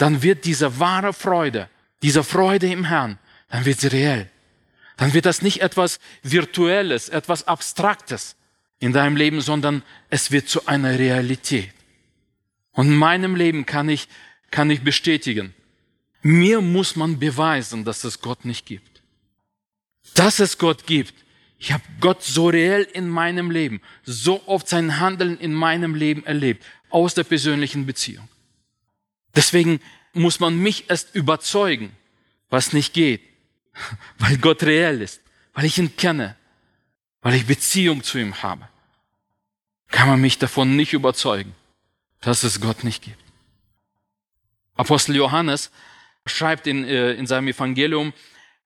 Dann 0.00 0.22
wird 0.22 0.46
diese 0.46 0.80
wahre 0.80 1.12
Freude, 1.12 1.68
diese 2.00 2.24
Freude 2.24 2.66
im 2.68 2.84
Herrn, 2.84 3.18
dann 3.50 3.66
wird 3.66 3.80
sie 3.80 3.88
reell. 3.88 4.30
Dann 4.96 5.12
wird 5.12 5.26
das 5.26 5.42
nicht 5.42 5.60
etwas 5.60 6.00
Virtuelles, 6.22 7.10
etwas 7.10 7.46
Abstraktes 7.46 8.34
in 8.78 8.94
deinem 8.94 9.16
Leben, 9.16 9.42
sondern 9.42 9.82
es 10.08 10.30
wird 10.30 10.48
zu 10.48 10.66
einer 10.66 10.98
Realität. 10.98 11.74
Und 12.72 12.86
in 12.86 12.96
meinem 12.96 13.36
Leben 13.36 13.66
kann 13.66 13.90
ich, 13.90 14.08
kann 14.50 14.70
ich 14.70 14.80
bestätigen, 14.80 15.52
mir 16.22 16.62
muss 16.62 16.96
man 16.96 17.18
beweisen, 17.18 17.84
dass 17.84 18.02
es 18.04 18.22
Gott 18.22 18.46
nicht 18.46 18.64
gibt. 18.64 19.02
Dass 20.14 20.40
es 20.40 20.56
Gott 20.56 20.86
gibt. 20.86 21.12
Ich 21.58 21.72
habe 21.72 21.84
Gott 22.00 22.22
so 22.22 22.48
reell 22.48 22.88
in 22.94 23.06
meinem 23.06 23.50
Leben, 23.50 23.82
so 24.04 24.42
oft 24.46 24.66
sein 24.66 24.98
Handeln 24.98 25.38
in 25.38 25.52
meinem 25.52 25.94
Leben 25.94 26.24
erlebt, 26.24 26.64
aus 26.88 27.12
der 27.12 27.24
persönlichen 27.24 27.84
Beziehung. 27.84 28.26
Deswegen 29.34 29.80
muss 30.12 30.40
man 30.40 30.58
mich 30.58 30.90
erst 30.90 31.14
überzeugen, 31.14 31.96
was 32.48 32.72
nicht 32.72 32.92
geht, 32.92 33.22
weil 34.18 34.38
Gott 34.38 34.62
reell 34.62 35.00
ist, 35.02 35.20
weil 35.54 35.64
ich 35.64 35.78
ihn 35.78 35.96
kenne, 35.96 36.36
weil 37.22 37.34
ich 37.34 37.46
Beziehung 37.46 38.02
zu 38.02 38.18
ihm 38.18 38.42
habe. 38.42 38.68
Kann 39.88 40.08
man 40.08 40.20
mich 40.20 40.38
davon 40.38 40.76
nicht 40.76 40.92
überzeugen 40.92 41.54
dass 42.20 42.42
es 42.42 42.60
Gott 42.60 42.84
nicht 42.84 43.02
gibt. 43.02 43.22
Apostel 44.76 45.16
Johannes 45.16 45.70
schreibt 46.26 46.66
in, 46.66 46.84
äh, 46.84 47.12
in 47.12 47.26
seinem 47.26 47.48
Evangelium 47.48 48.12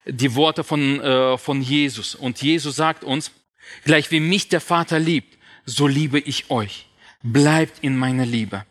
die 0.05 0.35
Worte 0.35 0.63
von, 0.63 1.01
äh, 1.01 1.37
von 1.37 1.61
Jesus. 1.61 2.15
Und 2.15 2.41
Jesus 2.41 2.75
sagt 2.75 3.03
uns, 3.03 3.31
gleich 3.83 4.11
wie 4.11 4.19
mich 4.19 4.49
der 4.49 4.61
Vater 4.61 4.99
liebt, 4.99 5.37
so 5.65 5.87
liebe 5.87 6.19
ich 6.19 6.49
euch. 6.51 6.87
Bleibt 7.23 7.83
in 7.83 7.97
meiner 7.97 8.25
Liebe. 8.25 8.65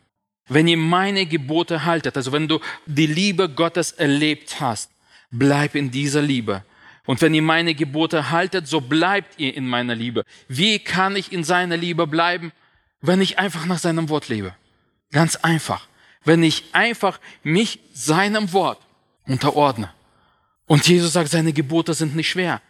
Wenn 0.48 0.68
ihr 0.68 0.76
meine 0.76 1.26
Gebote 1.26 1.84
haltet, 1.84 2.16
also 2.16 2.32
wenn 2.32 2.48
du 2.48 2.60
die 2.86 3.06
Liebe 3.06 3.48
Gottes 3.48 3.92
erlebt 3.92 4.60
hast, 4.60 4.90
bleib 5.30 5.74
in 5.74 5.90
dieser 5.90 6.22
Liebe. 6.22 6.64
Und 7.06 7.20
wenn 7.20 7.34
ihr 7.34 7.42
meine 7.42 7.74
Gebote 7.74 8.30
haltet, 8.30 8.66
so 8.66 8.80
bleibt 8.80 9.38
ihr 9.38 9.54
in 9.54 9.66
meiner 9.66 9.94
Liebe. 9.94 10.24
Wie 10.48 10.78
kann 10.78 11.16
ich 11.16 11.32
in 11.32 11.44
seiner 11.44 11.76
Liebe 11.76 12.06
bleiben, 12.06 12.52
wenn 13.00 13.20
ich 13.20 13.38
einfach 13.38 13.66
nach 13.66 13.78
seinem 13.78 14.08
Wort 14.08 14.28
lebe? 14.28 14.54
Ganz 15.12 15.36
einfach. 15.36 15.86
Wenn 16.24 16.42
ich 16.42 16.64
einfach 16.72 17.20
mich 17.42 17.80
seinem 17.92 18.52
Wort 18.52 18.80
unterordne. 19.26 19.90
Und 20.66 20.86
Jesus 20.88 21.12
sagt, 21.12 21.30
seine 21.30 21.52
Gebote 21.52 21.92
sind 21.92 22.16
nicht 22.16 22.30
schwer. 22.30 22.62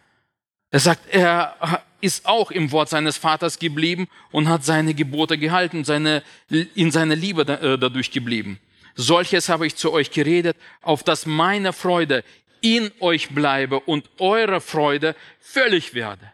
Er 0.75 0.81
sagt, 0.81 1.07
er 1.09 1.81
ist 2.01 2.25
auch 2.25 2.51
im 2.51 2.69
Wort 2.73 2.89
seines 2.89 3.15
Vaters 3.15 3.59
geblieben 3.59 4.09
und 4.31 4.49
hat 4.49 4.65
seine 4.65 4.93
Gebote 4.93 5.37
gehalten, 5.37 5.85
seine, 5.85 6.21
in 6.49 6.91
seiner 6.91 7.15
Liebe 7.15 7.43
äh, 7.43 7.77
dadurch 7.77 8.11
geblieben. 8.11 8.59
Solches 8.93 9.47
habe 9.47 9.67
ich 9.67 9.77
zu 9.77 9.93
euch 9.93 10.11
geredet, 10.11 10.57
auf 10.81 11.01
dass 11.01 11.25
meine 11.25 11.71
Freude 11.71 12.25
in 12.59 12.91
euch 12.99 13.29
bleibe 13.29 13.79
und 13.79 14.09
eure 14.17 14.59
Freude 14.59 15.15
völlig 15.39 15.93
werde. 15.93 16.29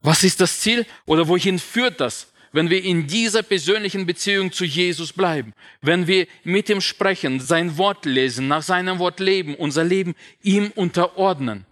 Was 0.00 0.22
ist 0.22 0.40
das 0.40 0.60
Ziel 0.60 0.86
oder 1.04 1.26
wohin 1.26 1.58
führt 1.58 2.00
das? 2.00 2.28
wenn 2.54 2.68
wir 2.68 2.84
in 2.84 3.06
dieser 3.06 3.42
persönlichen 3.42 4.04
Beziehung 4.04 4.52
zu 4.52 4.66
Jesus 4.66 5.14
bleiben, 5.14 5.54
wenn 5.80 6.06
wir 6.06 6.26
mit 6.44 6.68
ihm 6.68 6.82
sprechen, 6.82 7.40
sein 7.40 7.78
Wort 7.78 8.04
lesen, 8.04 8.46
nach 8.46 8.62
seinem 8.62 8.98
Wort 8.98 9.20
leben, 9.20 9.54
unser 9.54 9.84
Leben 9.84 10.14
ihm 10.42 10.70
unterordnen, 10.74 11.64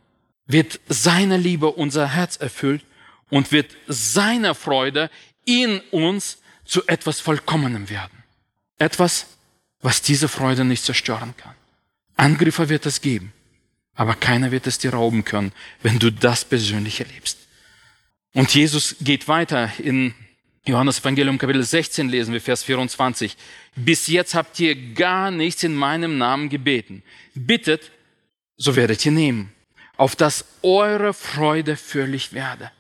wird 0.47 0.81
seine 0.89 1.37
Liebe 1.37 1.71
unser 1.71 2.09
Herz 2.09 2.37
erfüllt 2.37 2.85
und 3.31 3.53
wird 3.53 3.77
seine 3.87 4.55
Freude 4.55 5.11
in 5.45 5.81
uns 5.91 6.39
zu 6.65 6.87
etwas 6.87 7.21
Vollkommenem 7.21 7.89
werden. 7.89 8.25
Etwas, 8.79 9.27
was 9.81 10.03
diese 10.03 10.29
Freude 10.29 10.65
nicht 10.65 10.85
zerstören 10.85 11.35
kann. 11.37 11.55
Angriffe 12.17 12.69
wird 12.69 12.87
es 12.87 13.01
geben, 13.01 13.33
aber 13.95 14.15
keiner 14.15 14.51
wird 14.51 14.67
es 14.67 14.79
dir 14.79 14.93
rauben 14.93 15.25
können, 15.25 15.53
wenn 15.83 15.99
du 15.99 16.13
das 16.13 16.45
persönlich 16.45 17.01
erlebst. 17.01 17.39
Und 18.35 18.55
Jesus 18.55 18.97
geht 19.01 19.27
weiter 19.27 19.71
in 19.79 20.15
Johannes 20.67 21.01
Evangelium 21.01 21.39
Kapitel 21.39 21.63
16 21.63 22.11
lesen 22.11 22.35
wir 22.35 22.41
Vers 22.41 22.65
24. 22.65 23.37
Bis 23.77 24.07
jetzt 24.07 24.35
habt 24.35 24.61
ihr 24.61 24.93
gar 24.93 25.31
nichts 25.31 25.63
in 25.63 25.75
meinem 25.75 26.19
Namen 26.19 26.51
gebeten. 26.51 27.03
Bittet, 27.35 27.91
so 28.57 28.77
werdet 28.77 29.05
ihr 29.07 29.13
nehmen, 29.13 29.53
auf 30.01 30.17
dass 30.17 30.47
eure 30.63 31.13
Freude 31.13 31.77
völlig 31.77 32.33
werde. 32.33 32.71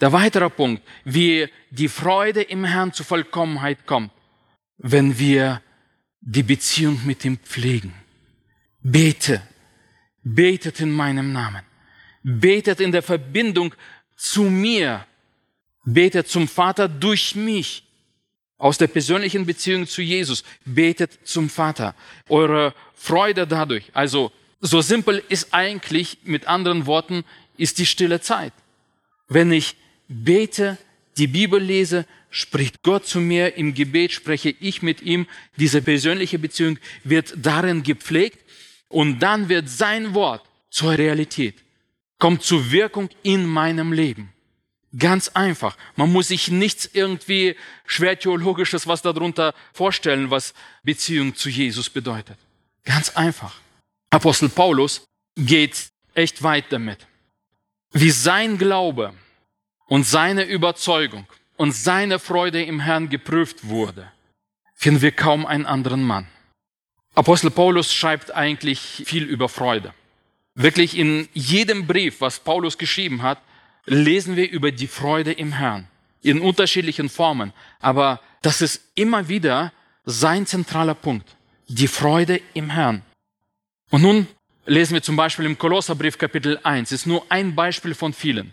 Der 0.00 0.12
weitere 0.12 0.48
Punkt, 0.48 0.84
wie 1.04 1.48
die 1.70 1.88
Freude 1.88 2.42
im 2.42 2.64
Herrn 2.64 2.92
zur 2.92 3.06
Vollkommenheit 3.06 3.86
kommt, 3.86 4.12
wenn 4.76 5.18
wir 5.18 5.60
die 6.20 6.44
Beziehung 6.44 7.00
mit 7.04 7.24
ihm 7.24 7.38
pflegen. 7.38 7.92
Bete, 8.80 9.42
betet 10.22 10.78
in 10.78 10.92
meinem 10.92 11.32
Namen, 11.32 11.62
betet 12.22 12.78
in 12.78 12.92
der 12.92 13.02
Verbindung 13.02 13.74
zu 14.14 14.44
mir, 14.44 15.04
betet 15.84 16.28
zum 16.28 16.46
Vater 16.46 16.88
durch 16.88 17.34
mich. 17.34 17.82
Aus 18.58 18.78
der 18.78 18.86
persönlichen 18.86 19.44
Beziehung 19.44 19.88
zu 19.88 20.02
Jesus, 20.02 20.44
betet 20.64 21.18
zum 21.24 21.50
Vater. 21.50 21.96
Eure 22.28 22.74
Freude 22.94 23.44
dadurch, 23.44 23.90
also 23.92 24.30
so 24.60 24.80
simpel 24.80 25.22
ist 25.28 25.52
eigentlich, 25.52 26.18
mit 26.24 26.46
anderen 26.46 26.86
Worten, 26.86 27.24
ist 27.56 27.78
die 27.78 27.86
stille 27.86 28.20
Zeit. 28.20 28.52
Wenn 29.28 29.52
ich 29.52 29.76
bete, 30.08 30.78
die 31.16 31.26
Bibel 31.26 31.60
lese, 31.60 32.06
spricht 32.30 32.82
Gott 32.82 33.06
zu 33.06 33.20
mir, 33.20 33.56
im 33.56 33.74
Gebet 33.74 34.12
spreche 34.12 34.54
ich 34.60 34.82
mit 34.82 35.02
ihm, 35.02 35.26
diese 35.56 35.82
persönliche 35.82 36.38
Beziehung 36.38 36.78
wird 37.04 37.34
darin 37.36 37.82
gepflegt 37.82 38.38
und 38.88 39.20
dann 39.20 39.48
wird 39.48 39.68
sein 39.68 40.14
Wort 40.14 40.44
zur 40.70 40.96
Realität, 40.96 41.56
kommt 42.18 42.42
zur 42.42 42.70
Wirkung 42.70 43.08
in 43.22 43.46
meinem 43.46 43.92
Leben. 43.92 44.32
Ganz 44.96 45.28
einfach. 45.28 45.76
Man 45.96 46.10
muss 46.10 46.28
sich 46.28 46.50
nichts 46.50 46.88
irgendwie 46.90 47.56
schwer 47.86 48.18
theologisches, 48.18 48.86
was 48.86 49.02
darunter 49.02 49.54
vorstellen, 49.74 50.30
was 50.30 50.54
Beziehung 50.82 51.34
zu 51.34 51.50
Jesus 51.50 51.90
bedeutet. 51.90 52.38
Ganz 52.84 53.10
einfach. 53.10 53.54
Apostel 54.10 54.48
Paulus 54.48 55.04
geht 55.36 55.88
echt 56.14 56.42
weit 56.42 56.66
damit. 56.70 57.06
Wie 57.92 58.10
sein 58.10 58.58
Glaube 58.58 59.14
und 59.86 60.04
seine 60.04 60.44
Überzeugung 60.44 61.26
und 61.56 61.72
seine 61.72 62.18
Freude 62.18 62.62
im 62.62 62.80
Herrn 62.80 63.08
geprüft 63.08 63.68
wurde, 63.68 64.10
finden 64.74 65.02
wir 65.02 65.12
kaum 65.12 65.46
einen 65.46 65.66
anderen 65.66 66.02
Mann. 66.02 66.26
Apostel 67.14 67.50
Paulus 67.50 67.92
schreibt 67.92 68.30
eigentlich 68.34 69.02
viel 69.06 69.24
über 69.24 69.48
Freude. 69.48 69.92
Wirklich 70.54 70.96
in 70.96 71.28
jedem 71.34 71.86
Brief, 71.86 72.20
was 72.20 72.40
Paulus 72.40 72.78
geschrieben 72.78 73.22
hat, 73.22 73.40
lesen 73.86 74.36
wir 74.36 74.50
über 74.50 74.70
die 74.70 74.86
Freude 74.86 75.32
im 75.32 75.52
Herrn 75.52 75.88
in 76.22 76.40
unterschiedlichen 76.40 77.08
Formen. 77.08 77.52
Aber 77.80 78.20
das 78.42 78.60
ist 78.60 78.82
immer 78.94 79.28
wieder 79.28 79.72
sein 80.04 80.46
zentraler 80.46 80.94
Punkt. 80.94 81.36
Die 81.68 81.88
Freude 81.88 82.40
im 82.54 82.70
Herrn. 82.70 83.02
Und 83.90 84.02
nun 84.02 84.26
lesen 84.66 84.94
wir 84.94 85.02
zum 85.02 85.16
Beispiel 85.16 85.46
im 85.46 85.58
Kolosserbrief 85.58 86.18
Kapitel 86.18 86.58
1, 86.62 86.92
ist 86.92 87.06
nur 87.06 87.24
ein 87.30 87.54
Beispiel 87.54 87.94
von 87.94 88.12
vielen. 88.12 88.52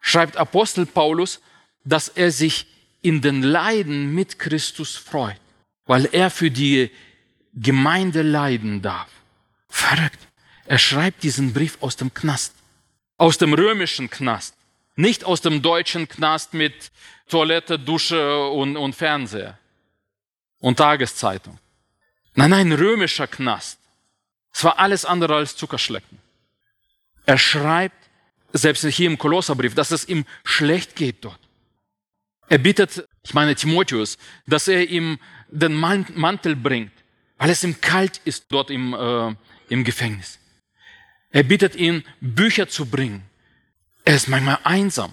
Schreibt 0.00 0.36
Apostel 0.36 0.86
Paulus, 0.86 1.40
dass 1.84 2.08
er 2.08 2.30
sich 2.30 2.66
in 3.02 3.20
den 3.20 3.42
Leiden 3.42 4.14
mit 4.14 4.38
Christus 4.38 4.96
freut, 4.96 5.40
weil 5.84 6.08
er 6.12 6.30
für 6.30 6.50
die 6.50 6.90
Gemeinde 7.54 8.22
leiden 8.22 8.82
darf. 8.82 9.08
Verrückt. 9.68 10.18
Er 10.64 10.78
schreibt 10.78 11.22
diesen 11.22 11.52
Brief 11.52 11.78
aus 11.80 11.96
dem 11.96 12.12
Knast 12.12 12.56
aus 13.18 13.38
dem 13.38 13.54
römischen 13.54 14.10
Knast, 14.10 14.54
nicht 14.94 15.24
aus 15.24 15.40
dem 15.40 15.62
deutschen 15.62 16.08
Knast 16.08 16.54
mit 16.54 16.90
Toilette, 17.28 17.78
Dusche 17.78 18.48
und, 18.48 18.76
und 18.76 18.94
Fernseher 18.94 19.58
und 20.58 20.76
Tageszeitung. 20.76 21.58
Nein, 22.34 22.50
nein, 22.50 22.72
römischer 22.72 23.26
Knast. 23.26 23.78
Es 24.56 24.64
war 24.64 24.78
alles 24.78 25.04
andere 25.04 25.36
als 25.36 25.54
Zuckerschlecken. 25.54 26.16
Er 27.26 27.36
schreibt, 27.36 28.08
selbst 28.54 28.86
hier 28.86 29.06
im 29.06 29.18
Kolosserbrief, 29.18 29.74
dass 29.74 29.90
es 29.90 30.08
ihm 30.08 30.24
schlecht 30.44 30.96
geht 30.96 31.22
dort. 31.26 31.38
Er 32.48 32.56
bittet, 32.56 33.06
ich 33.22 33.34
meine 33.34 33.54
Timotheus, 33.54 34.16
dass 34.46 34.66
er 34.66 34.88
ihm 34.88 35.18
den 35.50 35.74
Mantel 35.74 36.56
bringt, 36.56 36.92
weil 37.36 37.50
es 37.50 37.64
ihm 37.64 37.78
kalt 37.82 38.22
ist 38.24 38.46
dort 38.48 38.70
im, 38.70 38.94
äh, 38.94 39.34
im 39.68 39.84
Gefängnis. 39.84 40.38
Er 41.28 41.42
bittet 41.42 41.76
ihn, 41.76 42.02
Bücher 42.22 42.66
zu 42.66 42.86
bringen. 42.86 43.24
Er 44.06 44.16
ist 44.16 44.26
manchmal 44.26 44.60
einsam. 44.64 45.12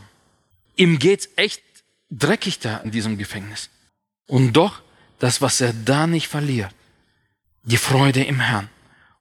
Ihm 0.78 1.00
geht's 1.00 1.28
echt 1.36 1.64
dreckig 2.10 2.60
da 2.60 2.78
in 2.78 2.92
diesem 2.92 3.18
Gefängnis. 3.18 3.70
Und 4.26 4.54
doch, 4.54 4.82
das, 5.20 5.42
was 5.42 5.60
er 5.60 5.74
da 5.74 6.08
nicht 6.08 6.30
verliert, 6.30 6.74
die 7.64 7.76
Freude 7.76 8.24
im 8.24 8.40
Herrn. 8.40 8.70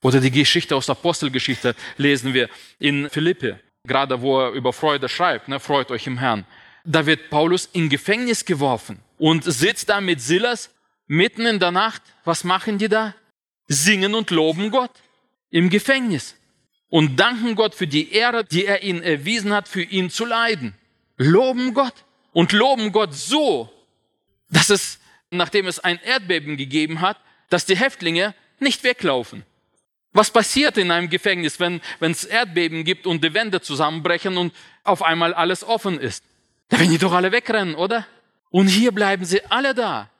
Oder 0.03 0.21
die 0.21 0.31
Geschichte 0.31 0.75
aus 0.75 0.91
Apostelgeschichte 0.91 1.75
lesen 1.97 2.35
wir 2.35 2.49
in 2.79 3.09
Philippe, 3.09 3.61
gerade 3.87 4.21
wo 4.21 4.41
er 4.41 4.51
über 4.51 4.73
Freude 4.73 5.09
schreibt, 5.09 5.49
ne, 5.49 5.61
freut 5.61 5.91
euch 5.91 6.07
im 6.07 6.19
Herrn. 6.19 6.45
Da 6.85 7.07
wird 7.07 7.31
Paulus 7.31 7.69
in 7.73 7.89
Gefängnis 7.89 8.45
geworfen 8.45 9.01
und 9.19 9.45
sitzt 9.45 9.89
da 9.89 10.01
mit 10.01 10.21
Silas 10.21 10.71
mitten 11.07 11.47
in 11.47 11.61
der 11.61 11.71
Nacht. 11.71 12.03
Was 12.25 12.43
machen 12.43 12.79
die 12.79 12.89
da? 12.89 13.15
Singen 13.69 14.15
und 14.15 14.31
loben 14.31 14.71
Gott 14.71 14.91
im 15.51 15.71
Gefängnis 15.71 16.35
und 16.89 17.17
danken 17.17 17.55
Gott 17.55 17.77
für 17.77 17.87
die 17.87 18.13
Ehre, 18.13 18.45
die 18.45 18.67
er 18.67 18.83
ihnen 18.83 19.03
erwiesen 19.03 19.53
hat, 19.53 19.69
für 19.69 19.83
ihn 19.83 20.11
zu 20.11 20.25
leiden. 20.25 20.75
Loben 21.17 21.73
Gott 21.75 21.95
und 22.33 22.51
loben 22.51 22.91
Gott 22.91 23.15
so, 23.15 23.73
dass 24.51 24.69
es, 24.69 24.99
nachdem 25.31 25.69
es 25.69 25.79
ein 25.79 26.01
Erdbeben 26.03 26.57
gegeben 26.57 27.01
hat, 27.01 27.19
dass 27.49 27.67
die 27.67 27.77
Häftlinge 27.77 28.35
nicht 28.59 28.83
weglaufen. 28.83 29.45
Was 30.13 30.31
passiert 30.31 30.77
in 30.77 30.91
einem 30.91 31.09
Gefängnis, 31.09 31.59
wenn 31.59 31.81
es 32.01 32.25
Erdbeben 32.25 32.85
gibt 32.85 33.07
und 33.07 33.25
die 33.25 33.33
Wände 33.33 33.61
zusammenbrechen 33.61 34.37
und 34.37 34.55
auf 34.85 35.03
einmal 35.03 35.33
alles 35.33 35.65
offen 35.65 35.99
ist? 35.99 36.25
Da 36.69 36.79
werden 36.79 36.91
die 36.91 36.99
doch 36.99 37.13
alle 37.13 37.33
wegrennen, 37.33 37.75
oder? 37.75 38.07
Und 38.51 38.69
hier 38.69 38.93
bleiben 38.93 39.25
sie 39.25 39.45
alle 39.47 39.75
da. 39.75 40.11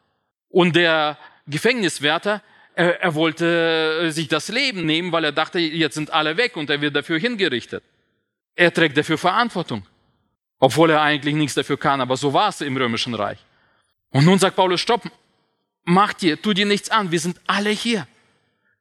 Und 0.49 0.77
der 0.77 1.19
Gefängniswärter 1.47 2.43
er, 2.75 3.01
er 3.01 3.15
wollte 3.15 4.07
äh, 4.07 4.11
sich 4.11 4.29
das 4.29 4.49
Leben 4.49 4.87
nehmen, 4.87 5.13
weil 5.13 5.25
er 5.25 5.33
dachte, 5.33 5.59
jetzt 5.59 5.95
sind 5.95 6.11
alle 6.13 6.37
weg 6.37 6.57
und 6.57 6.71
er 6.71 6.81
wird 6.81 6.97
dafür 6.97 7.19
hingerichtet. 7.19 7.83
Er 8.55 8.73
trägt 8.73 8.97
dafür 8.97 9.19
Verantwortung, 9.19 9.87
obwohl 10.59 10.91
er 10.91 11.03
eigentlich 11.03 11.35
nichts 11.35 11.55
dafür 11.55 11.79
kann, 11.79 12.01
aber 12.01 12.17
so 12.17 12.33
war 12.33 12.49
es 12.49 12.61
im 12.61 12.77
römischen 12.77 13.15
Reich. 13.15 13.39
Und 14.11 14.25
nun 14.25 14.39
sagt 14.39 14.57
Paulus, 14.57 14.81
stopp, 14.81 15.03
mach 15.85 16.13
dir, 16.13 16.41
tu 16.41 16.53
dir 16.53 16.67
nichts 16.67 16.91
an, 16.91 17.11
wir 17.11 17.21
sind 17.21 17.41
alle 17.47 17.71
hier. 17.71 18.07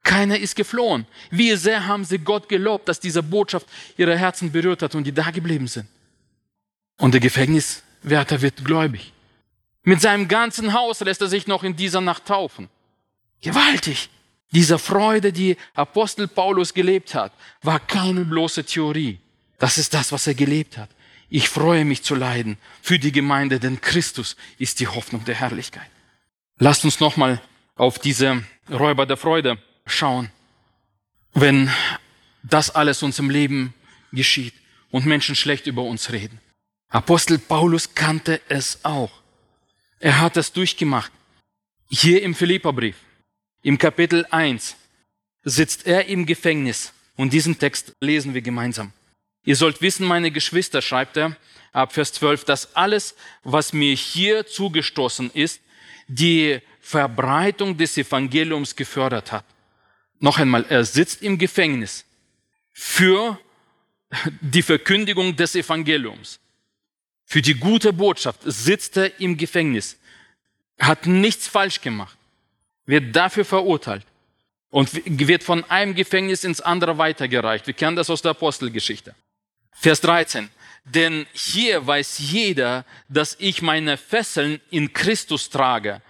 Keiner 0.02 0.38
ist 0.38 0.56
geflohen. 0.56 1.06
Wie 1.30 1.54
sehr 1.56 1.86
haben 1.86 2.04
sie 2.04 2.18
Gott 2.18 2.48
gelobt, 2.48 2.88
dass 2.88 2.98
diese 2.98 3.22
Botschaft 3.22 3.66
ihre 3.96 4.18
Herzen 4.18 4.50
berührt 4.50 4.82
hat 4.82 4.94
und 4.94 5.04
die 5.04 5.12
da 5.12 5.30
geblieben 5.30 5.68
sind. 5.68 5.86
Und 6.98 7.14
der 7.14 7.20
Gefängniswärter 7.20 8.42
wird 8.42 8.64
gläubig. 8.64 9.12
Mit 9.84 10.00
seinem 10.00 10.28
ganzen 10.28 10.72
Haus 10.72 11.00
lässt 11.00 11.20
er 11.20 11.28
sich 11.28 11.46
noch 11.46 11.64
in 11.64 11.76
dieser 11.76 12.00
Nacht 12.00 12.26
taufen. 12.26 12.68
Gewaltig. 13.40 14.08
Diese 14.52 14.78
Freude, 14.78 15.32
die 15.32 15.56
Apostel 15.74 16.28
Paulus 16.28 16.74
gelebt 16.74 17.14
hat, 17.14 17.32
war 17.62 17.80
keine 17.80 18.24
bloße 18.24 18.64
Theorie. 18.64 19.18
Das 19.58 19.78
ist 19.78 19.94
das, 19.94 20.12
was 20.12 20.26
er 20.26 20.34
gelebt 20.34 20.76
hat. 20.76 20.90
Ich 21.30 21.48
freue 21.48 21.84
mich 21.84 22.02
zu 22.02 22.14
leiden 22.14 22.58
für 22.82 22.98
die 22.98 23.12
Gemeinde, 23.12 23.58
denn 23.58 23.80
Christus 23.80 24.36
ist 24.58 24.80
die 24.80 24.88
Hoffnung 24.88 25.24
der 25.24 25.36
Herrlichkeit. 25.36 25.88
Lasst 26.58 26.84
uns 26.84 27.00
nochmal 27.00 27.40
auf 27.76 27.98
diese 27.98 28.44
Räuber 28.70 29.06
der 29.06 29.16
Freude 29.16 29.58
schauen. 29.86 30.30
Wenn 31.34 31.70
das 32.42 32.70
alles 32.70 33.02
uns 33.02 33.18
im 33.18 33.30
Leben 33.30 33.74
geschieht 34.12 34.54
und 34.90 35.06
Menschen 35.06 35.34
schlecht 35.34 35.66
über 35.66 35.82
uns 35.82 36.12
reden. 36.12 36.40
Apostel 36.88 37.38
Paulus 37.38 37.94
kannte 37.94 38.40
es 38.48 38.84
auch. 38.84 39.22
Er 39.98 40.20
hat 40.20 40.36
es 40.36 40.52
durchgemacht. 40.52 41.12
Hier 41.88 42.22
im 42.22 42.34
Philipperbrief. 42.34 42.96
Im 43.62 43.78
Kapitel 43.78 44.26
1 44.30 44.76
sitzt 45.44 45.86
er 45.86 46.06
im 46.06 46.26
Gefängnis 46.26 46.92
und 47.16 47.32
diesen 47.32 47.58
Text 47.58 47.94
lesen 48.00 48.34
wir 48.34 48.42
gemeinsam. 48.42 48.92
Ihr 49.44 49.56
sollt 49.56 49.80
wissen, 49.80 50.06
meine 50.06 50.30
Geschwister, 50.30 50.82
schreibt 50.82 51.16
er 51.16 51.36
ab 51.72 51.92
Vers 51.92 52.12
12, 52.12 52.44
dass 52.44 52.76
alles, 52.76 53.14
was 53.42 53.72
mir 53.72 53.94
hier 53.94 54.46
zugestoßen 54.46 55.30
ist, 55.30 55.60
die 56.08 56.60
Verbreitung 56.80 57.76
des 57.76 57.96
Evangeliums 57.96 58.76
gefördert 58.76 59.32
hat. 59.32 59.44
Noch 60.22 60.38
einmal, 60.38 60.64
er 60.68 60.84
sitzt 60.84 61.20
im 61.22 61.36
Gefängnis 61.36 62.04
für 62.72 63.40
die 64.40 64.62
Verkündigung 64.62 65.34
des 65.34 65.56
Evangeliums. 65.56 66.38
Für 67.24 67.42
die 67.42 67.54
gute 67.54 67.92
Botschaft 67.92 68.38
sitzt 68.44 68.96
er 68.98 69.18
im 69.18 69.36
Gefängnis, 69.36 69.96
hat 70.78 71.06
nichts 71.06 71.48
falsch 71.48 71.80
gemacht, 71.80 72.16
wird 72.86 73.16
dafür 73.16 73.44
verurteilt 73.44 74.06
und 74.70 74.90
wird 75.04 75.42
von 75.42 75.64
einem 75.64 75.96
Gefängnis 75.96 76.44
ins 76.44 76.60
andere 76.60 76.98
weitergereicht. 76.98 77.66
Wir 77.66 77.74
kennen 77.74 77.96
das 77.96 78.08
aus 78.08 78.22
der 78.22 78.30
Apostelgeschichte. 78.30 79.16
Vers 79.72 80.02
13. 80.02 80.50
Denn 80.84 81.26
hier 81.32 81.84
weiß 81.84 82.20
jeder, 82.20 82.84
dass 83.08 83.36
ich 83.40 83.60
meine 83.60 83.96
Fesseln 83.96 84.60
in 84.70 84.92
Christus 84.92 85.50
trage, 85.50 86.00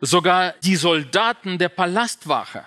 sogar 0.00 0.52
die 0.62 0.76
Soldaten 0.76 1.58
der 1.58 1.68
Palastwache. 1.68 2.64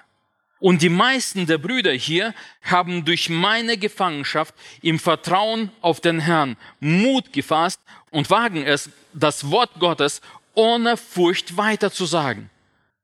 Und 0.59 0.81
die 0.81 0.89
meisten 0.89 1.45
der 1.45 1.57
Brüder 1.57 1.93
hier 1.93 2.33
haben 2.61 3.05
durch 3.05 3.29
meine 3.29 3.77
Gefangenschaft 3.77 4.53
im 4.81 4.99
Vertrauen 4.99 5.71
auf 5.81 6.01
den 6.01 6.19
Herrn 6.19 6.57
Mut 6.79 7.31
gefasst 7.31 7.81
und 8.11 8.29
wagen 8.29 8.63
es, 8.65 8.89
das 9.13 9.49
Wort 9.49 9.71
Gottes 9.79 10.21
ohne 10.53 10.97
Furcht 10.97 11.55
weiterzusagen. 11.55 12.49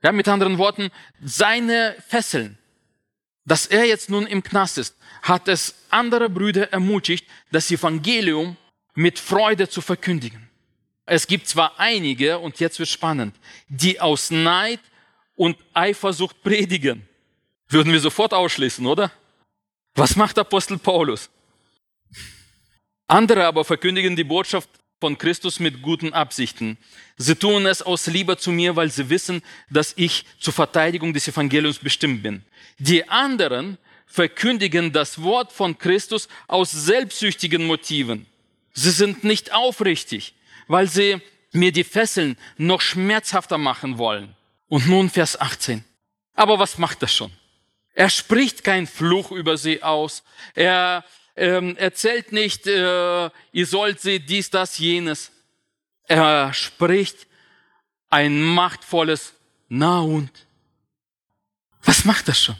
Ja, 0.03 0.11
mit 0.11 0.27
anderen 0.27 0.57
Worten, 0.57 0.89
seine 1.23 1.95
Fesseln, 2.07 2.57
dass 3.45 3.65
er 3.65 3.85
jetzt 3.85 4.09
nun 4.09 4.27
im 4.27 4.43
Knast 4.43 4.77
ist, 4.77 4.95
hat 5.21 5.47
es 5.47 5.75
andere 5.89 6.29
Brüder 6.29 6.73
ermutigt, 6.73 7.25
das 7.51 7.71
Evangelium 7.71 8.57
mit 8.95 9.17
Freude 9.17 9.69
zu 9.69 9.81
verkündigen. 9.81 10.49
Es 11.05 11.27
gibt 11.27 11.47
zwar 11.47 11.79
einige, 11.79 12.39
und 12.39 12.59
jetzt 12.59 12.79
wird 12.79 12.89
spannend, 12.89 13.35
die 13.67 14.01
aus 14.01 14.31
Neid 14.31 14.79
und 15.35 15.57
Eifersucht 15.73 16.41
predigen. 16.41 17.07
Würden 17.75 17.91
wir 17.91 17.99
sofort 17.99 18.33
ausschließen, 18.33 18.85
oder? 18.85 19.11
Was 19.95 20.15
macht 20.15 20.39
Apostel 20.39 20.77
Paulus? 20.77 21.29
Andere 23.05 23.45
aber 23.45 23.65
verkündigen 23.65 24.15
die 24.15 24.23
Botschaft 24.23 24.69
von 25.01 25.17
Christus 25.17 25.59
mit 25.59 25.81
guten 25.81 26.13
Absichten. 26.13 26.77
Sie 27.17 27.35
tun 27.35 27.65
es 27.65 27.81
aus 27.81 28.07
Liebe 28.07 28.37
zu 28.37 28.53
mir, 28.53 28.77
weil 28.77 28.89
sie 28.89 29.09
wissen, 29.09 29.41
dass 29.69 29.91
ich 29.97 30.23
zur 30.39 30.53
Verteidigung 30.53 31.13
des 31.13 31.27
Evangeliums 31.27 31.79
bestimmt 31.79 32.23
bin. 32.23 32.45
Die 32.79 33.09
anderen 33.09 33.77
verkündigen 34.05 34.93
das 34.93 35.21
Wort 35.21 35.51
von 35.51 35.77
Christus 35.77 36.29
aus 36.47 36.71
selbstsüchtigen 36.71 37.67
Motiven. 37.67 38.25
Sie 38.71 38.91
sind 38.91 39.25
nicht 39.25 39.53
aufrichtig, 39.53 40.33
weil 40.69 40.87
sie 40.87 41.17
mir 41.51 41.73
die 41.73 41.83
Fesseln 41.83 42.37
noch 42.55 42.79
schmerzhafter 42.79 43.57
machen 43.57 43.97
wollen. 43.97 44.33
Und 44.69 44.87
nun 44.87 45.09
Vers 45.09 45.37
18. 45.37 45.83
Aber 46.35 46.57
was 46.57 46.77
macht 46.77 47.01
das 47.01 47.13
schon? 47.13 47.33
Er 47.95 48.09
spricht 48.09 48.63
kein 48.63 48.87
Fluch 48.87 49.31
über 49.31 49.57
sie 49.57 49.81
aus. 49.81 50.23
Er 50.53 51.05
ähm, 51.37 51.77
erzählt 51.77 52.33
nicht, 52.33 52.67
äh, 52.67 53.29
ihr 53.53 53.65
sollt 53.65 54.01
sie 54.01 54.19
dies, 54.19 54.49
das, 54.49 54.77
jenes. 54.77 55.31
Er 56.07 56.53
spricht 56.53 57.25
ein 58.09 58.41
machtvolles 58.41 59.33
Na 59.69 60.01
und. 60.01 60.29
Was 61.83 62.05
macht 62.05 62.27
das 62.27 62.39
schon? 62.39 62.57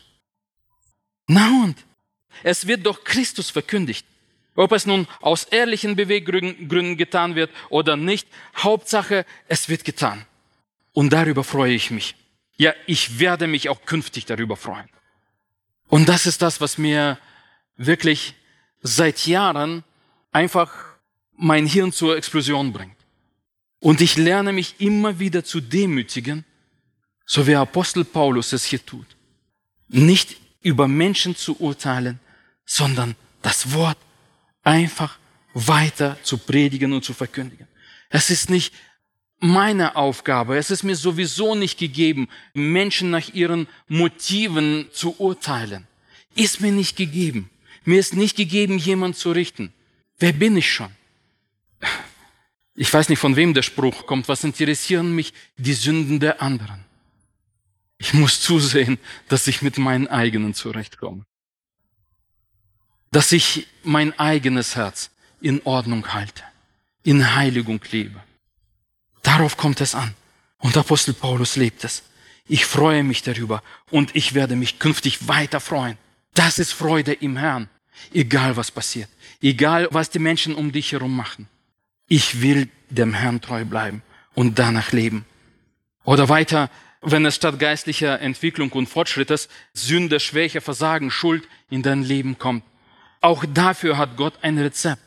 Na 1.28 1.48
und? 1.64 1.78
Es 2.42 2.66
wird 2.68 2.86
doch 2.86 3.04
Christus 3.04 3.50
verkündigt. 3.50 4.06
Ob 4.56 4.72
es 4.72 4.86
nun 4.86 5.06
aus 5.22 5.44
ehrlichen 5.44 5.98
Beweggründen 5.98 6.96
getan 6.96 7.36
wird 7.36 7.52
oder 7.70 7.98
nicht, 7.98 8.28
Hauptsache, 8.56 9.26
es 9.50 9.68
wird 9.68 9.84
getan. 9.84 10.26
Und 10.94 11.12
darüber 11.12 11.44
freue 11.44 11.74
ich 11.74 11.92
mich. 11.92 12.16
Ja, 12.56 12.74
ich 12.88 13.20
werde 13.20 13.48
mich 13.48 13.68
auch 13.68 13.84
künftig 13.86 14.26
darüber 14.26 14.56
freuen. 14.56 14.90
Und 15.88 16.10
das 16.10 16.26
ist 16.26 16.42
das, 16.42 16.62
was 16.62 16.78
mir 16.78 17.18
wirklich 17.78 18.36
seit 18.82 19.26
Jahren 19.28 19.84
einfach 20.32 20.72
mein 21.38 21.66
Hirn 21.66 21.92
zur 21.92 22.18
Explosion 22.18 22.72
bringt. 22.74 22.96
Und 23.80 24.02
ich 24.02 24.18
lerne 24.18 24.54
mich 24.54 24.76
immer 24.80 25.20
wieder 25.20 25.44
zu 25.44 25.62
demütigen, 25.62 26.46
so 27.26 27.46
wie 27.48 27.56
Apostel 27.56 28.04
Paulus 28.06 28.54
es 28.54 28.64
hier 28.64 28.84
tut. 28.86 29.06
Nicht 29.88 30.38
über 30.62 30.88
Menschen 30.88 31.36
zu 31.36 31.60
urteilen, 31.60 32.20
sondern 32.66 33.16
das 33.42 33.74
Wort 33.74 33.98
einfach 34.64 35.20
weiter 35.54 36.18
zu 36.24 36.38
predigen 36.38 36.94
und 36.94 37.06
zu 37.06 37.14
verkündigen. 37.14 37.68
Es 38.10 38.30
ist 38.30 38.50
nicht 38.50 38.74
meine 39.40 39.96
Aufgabe, 39.96 40.58
es 40.58 40.72
ist 40.72 40.84
mir 40.84 40.96
sowieso 40.96 41.56
nicht 41.56 41.78
gegeben, 41.78 42.28
Menschen 42.54 43.10
nach 43.12 43.34
ihren 43.34 43.68
Motiven 43.88 44.88
zu 44.92 45.16
urteilen. 45.20 45.88
Ist 46.36 46.62
mir 46.62 46.72
nicht 46.72 46.96
gegeben. 46.96 47.50
Mir 47.84 48.00
ist 48.00 48.16
nicht 48.16 48.36
gegeben, 48.36 48.78
jemand 48.78 49.16
zu 49.16 49.32
richten. 49.32 49.74
Wer 50.18 50.34
bin 50.34 50.58
ich 50.58 50.72
schon? 50.72 50.90
Ich 52.74 52.94
weiß 52.94 53.10
nicht, 53.10 53.20
von 53.20 53.36
wem 53.36 53.54
der 53.54 53.62
Spruch 53.62 54.06
kommt. 54.06 54.28
Was 54.28 54.44
interessieren 54.44 55.14
mich 55.14 55.34
die 55.58 55.74
Sünden 55.74 56.20
der 56.20 56.42
anderen? 56.42 56.84
Ich 57.98 58.14
muss 58.14 58.42
zusehen, 58.42 58.98
dass 59.30 59.48
ich 59.48 59.62
mit 59.62 59.78
meinen 59.78 60.08
eigenen 60.08 60.54
zurechtkomme 60.54 61.26
dass 63.16 63.32
ich 63.32 63.66
mein 63.82 64.20
eigenes 64.20 64.76
Herz 64.76 65.10
in 65.40 65.62
Ordnung 65.64 66.14
halte, 66.14 66.44
in 67.04 67.34
Heiligung 67.34 67.80
lebe. 67.90 68.22
Darauf 69.26 69.58
kommt 69.58 69.82
es 69.82 69.96
an. 69.96 70.14
Und 70.60 70.78
Apostel 70.78 71.14
Paulus 71.14 71.56
lebt 71.56 71.84
es. 71.84 72.04
Ich 72.48 72.66
freue 72.66 73.04
mich 73.04 73.24
darüber 73.24 73.64
und 73.90 74.16
ich 74.16 74.36
werde 74.36 74.56
mich 74.56 74.78
künftig 74.78 75.28
weiter 75.28 75.60
freuen. 75.60 75.98
Das 76.36 76.60
ist 76.60 76.74
Freude 76.74 77.14
im 77.14 77.38
Herrn, 77.38 77.68
egal 78.14 78.56
was 78.56 78.70
passiert, 78.70 79.10
egal 79.42 79.88
was 79.90 80.12
die 80.12 80.20
Menschen 80.20 80.54
um 80.54 80.72
dich 80.72 80.92
herum 80.92 81.16
machen. 81.16 81.48
Ich 82.08 82.42
will 82.44 82.70
dem 82.90 83.16
Herrn 83.16 83.42
treu 83.42 83.66
bleiben 83.66 84.04
und 84.36 84.60
danach 84.60 84.92
leben. 84.92 85.26
Oder 86.04 86.30
weiter, 86.30 86.70
wenn 87.02 87.26
es 87.26 87.36
statt 87.36 87.58
geistlicher 87.58 88.22
Entwicklung 88.22 88.72
und 88.74 88.88
Fortschrittes 88.88 89.50
Sünde, 89.74 90.20
Schwäche, 90.20 90.62
Versagen, 90.62 91.10
Schuld 91.10 91.48
in 91.72 91.82
dein 91.82 92.04
Leben 92.04 92.38
kommt, 92.38 92.64
auch 93.22 93.44
dafür 93.52 93.98
hat 93.98 94.18
Gott 94.18 94.36
ein 94.44 94.60
Rezept. 94.60 95.02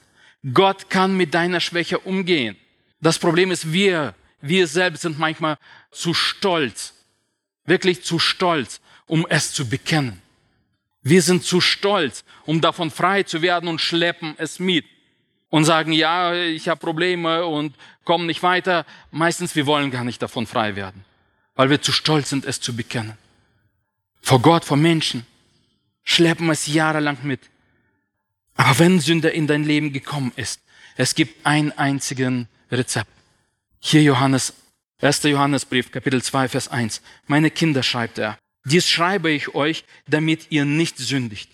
Gott 0.53 0.91
kann 0.91 1.17
mit 1.17 1.35
deiner 1.35 1.61
Schwäche 1.61 2.01
umgehen. 2.01 2.57
Das 3.01 3.19
Problem 3.19 3.51
ist, 3.51 3.73
wir, 3.73 4.15
wir 4.41 4.67
selbst 4.67 5.03
sind 5.03 5.19
manchmal 5.19 5.59
zu 5.91 6.15
stolz, 6.15 6.95
wirklich 7.65 8.03
zu 8.03 8.19
stolz, 8.19 8.81
um 9.07 9.27
es 9.29 9.53
zu 9.53 9.69
bekennen. 9.69 10.21
Wir 11.03 11.23
sind 11.23 11.45
zu 11.45 11.61
stolz, 11.61 12.25
um 12.45 12.61
davon 12.61 12.91
frei 12.91 13.23
zu 13.23 13.41
werden 13.41 13.69
und 13.69 13.81
schleppen 13.81 14.35
es 14.39 14.59
mit 14.59 14.85
und 15.49 15.65
sagen, 15.65 15.93
ja, 15.93 16.35
ich 16.35 16.69
habe 16.69 16.81
Probleme 16.81 17.47
und 17.47 17.75
kommen 18.05 18.27
nicht 18.27 18.43
weiter. 18.43 18.85
Meistens, 19.11 19.55
wir 19.55 19.67
wollen 19.67 19.91
gar 19.91 20.05
nicht 20.05 20.21
davon 20.21 20.47
frei 20.47 20.77
werden, 20.77 21.05
weil 21.55 21.71
wir 21.71 21.81
zu 21.81 21.93
stolz 21.93 22.31
sind, 22.31 22.45
es 22.45 22.61
zu 22.61 22.75
bekennen. 22.77 23.17
Vor 24.21 24.43
Gott, 24.43 24.65
vor 24.65 24.77
Menschen 24.77 25.25
schleppen 26.03 26.51
es 26.51 26.67
jahrelang 26.67 27.19
mit. 27.23 27.41
Aber 28.57 28.79
wenn 28.79 29.01
Sünde 29.01 29.29
in 29.29 29.47
dein 29.47 29.65
Leben 29.65 29.93
gekommen 29.93 30.33
ist, 30.37 30.61
es 30.97 31.15
gibt 31.15 31.47
einen 31.47 31.71
einzigen 31.73 32.49
Rezept. 32.71 33.11
Hier 33.81 34.03
Johannes, 34.03 34.53
1. 35.01 35.23
Johannesbrief, 35.25 35.91
Kapitel 35.91 36.23
2, 36.23 36.49
Vers 36.49 36.69
1. 36.69 37.01
Meine 37.27 37.51
Kinder, 37.51 37.83
schreibt 37.83 38.19
er, 38.19 38.39
dies 38.65 38.89
schreibe 38.89 39.31
ich 39.31 39.55
euch, 39.55 39.85
damit 40.07 40.47
ihr 40.51 40.65
nicht 40.65 40.99
sündigt. 40.99 41.51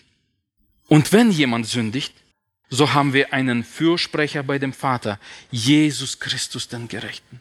Und 0.89 1.13
wenn 1.13 1.31
jemand 1.31 1.67
sündigt, 1.67 2.15
so 2.71 2.93
haben 2.93 3.13
wir 3.13 3.33
einen 3.33 3.63
Fürsprecher 3.63 4.43
bei 4.43 4.59
dem 4.59 4.73
Vater, 4.73 5.21
Jesus 5.51 6.19
Christus, 6.19 6.69
den 6.69 6.89
Gerechten. 6.89 7.41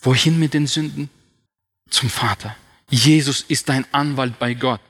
Wohin 0.00 0.38
mit 0.38 0.54
den 0.54 0.66
Sünden? 0.66 1.10
Zum 1.90 2.08
Vater. 2.08 2.56
Jesus 2.88 3.42
ist 3.42 3.68
dein 3.68 3.84
Anwalt 3.92 4.38
bei 4.38 4.54
Gott. 4.54 4.80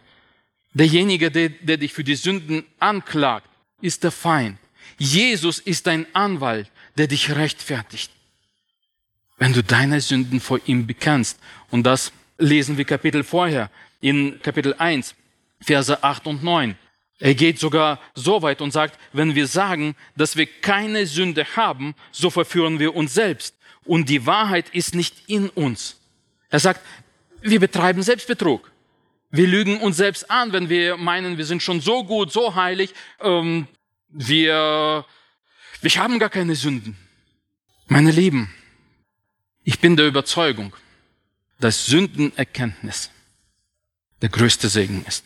Derjenige, 0.75 1.31
der, 1.31 1.49
der 1.49 1.79
dich 1.79 1.93
für 1.93 2.05
die 2.05 2.15
Sünden 2.15 2.65
anklagt, 2.79 3.49
ist 3.81 4.05
der 4.05 4.13
Feind. 4.13 4.59
Jesus 4.99 5.59
ist 5.59 5.87
dein 5.87 6.07
Anwalt, 6.15 6.71
der 6.99 7.07
dich 7.07 7.35
rechtfertigt. 7.35 8.11
Wenn 9.39 9.53
du 9.53 9.63
deine 9.63 10.01
Sünden 10.01 10.41
vor 10.41 10.61
ihm 10.67 10.87
bekennst, 10.87 11.39
und 11.71 11.85
das 11.85 12.13
lesen 12.39 12.77
wir 12.77 12.85
Kapitel 12.85 13.25
vorher, 13.25 13.71
in 14.01 14.41
Kapitel 14.43 14.75
1, 14.75 15.15
Verse 15.61 16.03
8 16.03 16.27
und 16.27 16.45
9. 16.45 16.77
Er 17.21 17.35
geht 17.35 17.59
sogar 17.59 18.01
so 18.15 18.43
weit 18.43 18.61
und 18.61 18.73
sagt, 18.73 18.99
wenn 19.13 19.35
wir 19.35 19.49
sagen, 19.49 19.97
dass 20.17 20.37
wir 20.37 20.47
keine 20.47 21.07
Sünde 21.07 21.45
haben, 21.57 21.95
so 22.13 22.31
verführen 22.31 22.79
wir 22.79 22.95
uns 22.95 23.15
selbst. 23.15 23.57
Und 23.85 24.09
die 24.09 24.25
Wahrheit 24.27 24.69
ist 24.71 24.95
nicht 24.95 25.29
in 25.29 25.49
uns. 25.49 25.97
Er 26.51 26.61
sagt, 26.61 26.81
wir 27.41 27.59
betreiben 27.59 28.03
Selbstbetrug. 28.03 28.71
Wir 29.31 29.47
lügen 29.47 29.81
uns 29.81 29.97
selbst 29.97 30.31
an, 30.31 30.53
wenn 30.53 30.69
wir 30.69 30.97
meinen, 30.97 31.39
wir 31.39 31.45
sind 31.45 31.63
schon 31.63 31.81
so 31.81 32.05
gut, 32.05 32.33
so 32.33 32.55
heilig, 32.55 32.95
ähm, 33.21 33.67
Wir, 34.11 35.05
wir 35.81 35.91
haben 35.97 36.19
gar 36.19 36.31
keine 36.31 36.55
Sünden. 36.55 36.97
Meine 37.87 38.11
Lieben, 38.11 38.53
ich 39.65 39.81
bin 39.81 39.97
der 39.97 40.07
Überzeugung, 40.07 40.75
dass 41.61 41.87
Sündenerkenntnis 41.87 43.11
der 44.23 44.29
größte 44.29 44.69
Segen 44.69 45.05
ist. 45.07 45.25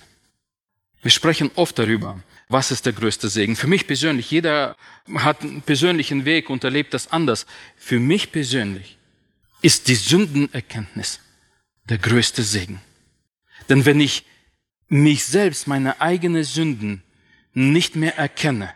Wir 1.03 1.11
sprechen 1.11 1.51
oft 1.57 1.79
darüber, 1.79 2.23
was 2.49 2.71
ist 2.71 2.87
der 2.87 2.93
größte 2.93 3.29
Segen. 3.29 3.57
Für 3.57 3.67
mich 3.67 3.87
persönlich, 3.87 4.31
jeder 4.31 4.77
hat 5.15 5.43
einen 5.43 5.63
persönlichen 5.63 6.25
Weg 6.25 6.51
und 6.51 6.65
erlebt 6.65 6.95
das 6.95 7.11
anders. 7.11 7.47
Für 7.77 7.99
mich 7.99 8.31
persönlich 8.31 8.99
ist 9.63 9.89
die 9.89 9.95
Sündenerkenntnis 9.95 11.21
der 11.89 11.99
größte 11.99 12.43
Segen. 12.43 12.81
Denn 13.69 13.85
wenn 13.85 14.01
ich 14.01 14.25
mich 14.89 15.25
selbst, 15.25 15.67
meine 15.67 16.01
eigenen 16.01 16.45
Sünden 16.45 17.03
nicht 17.55 17.97
mehr 17.97 18.17
erkenne, 18.17 18.73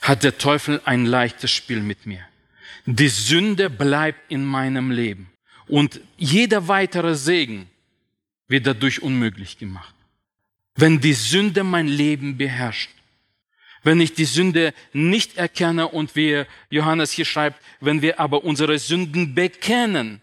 hat 0.00 0.22
der 0.22 0.38
Teufel 0.38 0.80
ein 0.84 1.06
leichtes 1.06 1.50
Spiel 1.50 1.80
mit 1.80 2.06
mir. 2.06 2.24
Die 2.86 3.08
Sünde 3.08 3.70
bleibt 3.70 4.30
in 4.30 4.44
meinem 4.44 4.90
Leben 4.90 5.30
und 5.66 6.00
jeder 6.16 6.68
weitere 6.68 7.14
Segen 7.14 7.68
wird 8.48 8.66
dadurch 8.66 9.02
unmöglich 9.02 9.58
gemacht. 9.58 9.94
Wenn 10.74 11.00
die 11.00 11.12
Sünde 11.12 11.62
mein 11.62 11.88
Leben 11.88 12.36
beherrscht, 12.36 12.90
wenn 13.82 14.00
ich 14.00 14.14
die 14.14 14.24
Sünde 14.24 14.74
nicht 14.92 15.36
erkenne 15.36 15.88
und 15.88 16.16
wie 16.16 16.44
Johannes 16.68 17.12
hier 17.12 17.24
schreibt, 17.24 17.62
wenn 17.80 18.02
wir 18.02 18.20
aber 18.20 18.44
unsere 18.44 18.78
Sünden 18.78 19.34
bekennen, 19.34 20.20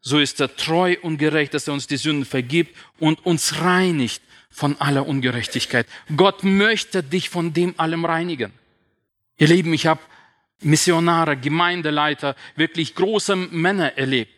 so 0.00 0.18
ist 0.18 0.40
er 0.40 0.54
treu 0.54 0.96
und 1.02 1.18
gerecht, 1.18 1.54
dass 1.54 1.68
er 1.68 1.74
uns 1.74 1.86
die 1.86 1.96
Sünden 1.96 2.24
vergibt 2.24 2.76
und 2.98 3.24
uns 3.26 3.60
reinigt 3.60 4.22
von 4.50 4.80
aller 4.80 5.06
Ungerechtigkeit. 5.06 5.86
Gott 6.16 6.44
möchte 6.44 7.02
dich 7.02 7.28
von 7.28 7.52
dem 7.52 7.74
allem 7.78 8.04
reinigen. 8.04 8.52
Ihr 9.40 9.48
Lieben, 9.48 9.72
ich 9.72 9.86
habe 9.86 10.02
Missionare, 10.60 11.34
Gemeindeleiter, 11.34 12.36
wirklich 12.56 12.94
große 12.94 13.34
Männer 13.34 13.96
erlebt, 13.96 14.30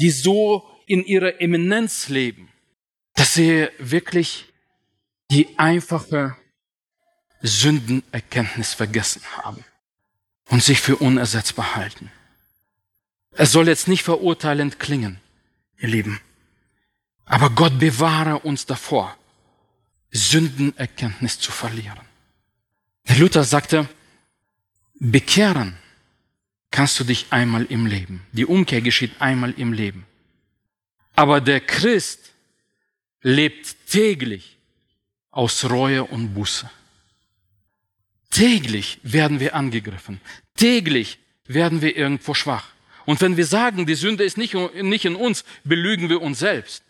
die 0.00 0.10
so 0.10 0.64
in 0.86 1.04
ihrer 1.04 1.40
Eminenz 1.40 2.08
leben, 2.08 2.48
dass 3.16 3.34
sie 3.34 3.68
wirklich 3.78 4.46
die 5.32 5.58
einfache 5.58 6.36
Sündenerkenntnis 7.42 8.74
vergessen 8.74 9.22
haben 9.38 9.64
und 10.50 10.62
sich 10.62 10.80
für 10.80 10.96
unersetzbar 10.96 11.74
halten. 11.74 12.12
Es 13.32 13.50
soll 13.50 13.66
jetzt 13.66 13.88
nicht 13.88 14.04
verurteilend 14.04 14.78
klingen, 14.78 15.20
ihr 15.78 15.88
Lieben, 15.88 16.20
aber 17.24 17.50
Gott 17.50 17.80
bewahre 17.80 18.38
uns 18.38 18.66
davor, 18.66 19.16
Sündenerkenntnis 20.12 21.40
zu 21.40 21.50
verlieren. 21.50 21.98
Luther 23.16 23.42
sagte, 23.42 23.88
bekehren 25.00 25.76
kannst 26.70 26.98
du 27.00 27.04
dich 27.04 27.26
einmal 27.30 27.64
im 27.64 27.86
Leben. 27.86 28.22
Die 28.32 28.46
Umkehr 28.46 28.80
geschieht 28.80 29.20
einmal 29.20 29.52
im 29.56 29.72
Leben. 29.72 30.06
Aber 31.14 31.40
der 31.40 31.60
Christ 31.60 32.32
lebt 33.22 33.88
täglich 33.88 34.56
aus 35.30 35.68
Reue 35.68 36.04
und 36.04 36.34
Buße. 36.34 36.70
Täglich 38.30 39.00
werden 39.02 39.40
wir 39.40 39.54
angegriffen. 39.54 40.20
Täglich 40.56 41.18
werden 41.46 41.80
wir 41.80 41.96
irgendwo 41.96 42.34
schwach. 42.34 42.68
Und 43.06 43.20
wenn 43.20 43.36
wir 43.36 43.46
sagen, 43.46 43.86
die 43.86 43.94
Sünde 43.94 44.24
ist 44.24 44.36
nicht, 44.36 44.54
nicht 44.54 45.06
in 45.06 45.16
uns, 45.16 45.44
belügen 45.64 46.08
wir 46.10 46.20
uns 46.20 46.40
selbst. 46.40 46.84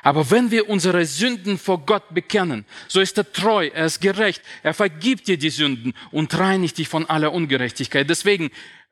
Aber 0.00 0.30
wenn 0.30 0.50
wir 0.50 0.68
unsere 0.68 1.04
Sünden 1.04 1.58
vor 1.58 1.84
Gott 1.84 2.14
bekennen, 2.14 2.64
so 2.88 3.00
ist 3.00 3.18
er 3.18 3.30
treu, 3.30 3.68
er 3.72 3.86
ist 3.86 4.00
gerecht, 4.00 4.42
er 4.62 4.72
vergibt 4.72 5.28
dir 5.28 5.36
die 5.36 5.50
Sünden 5.50 5.92
und 6.10 6.36
reinigt 6.36 6.78
dich 6.78 6.88
von 6.88 7.08
aller 7.08 7.32
Ungerechtigkeit. 7.32 8.08
Deswegen 8.08 8.50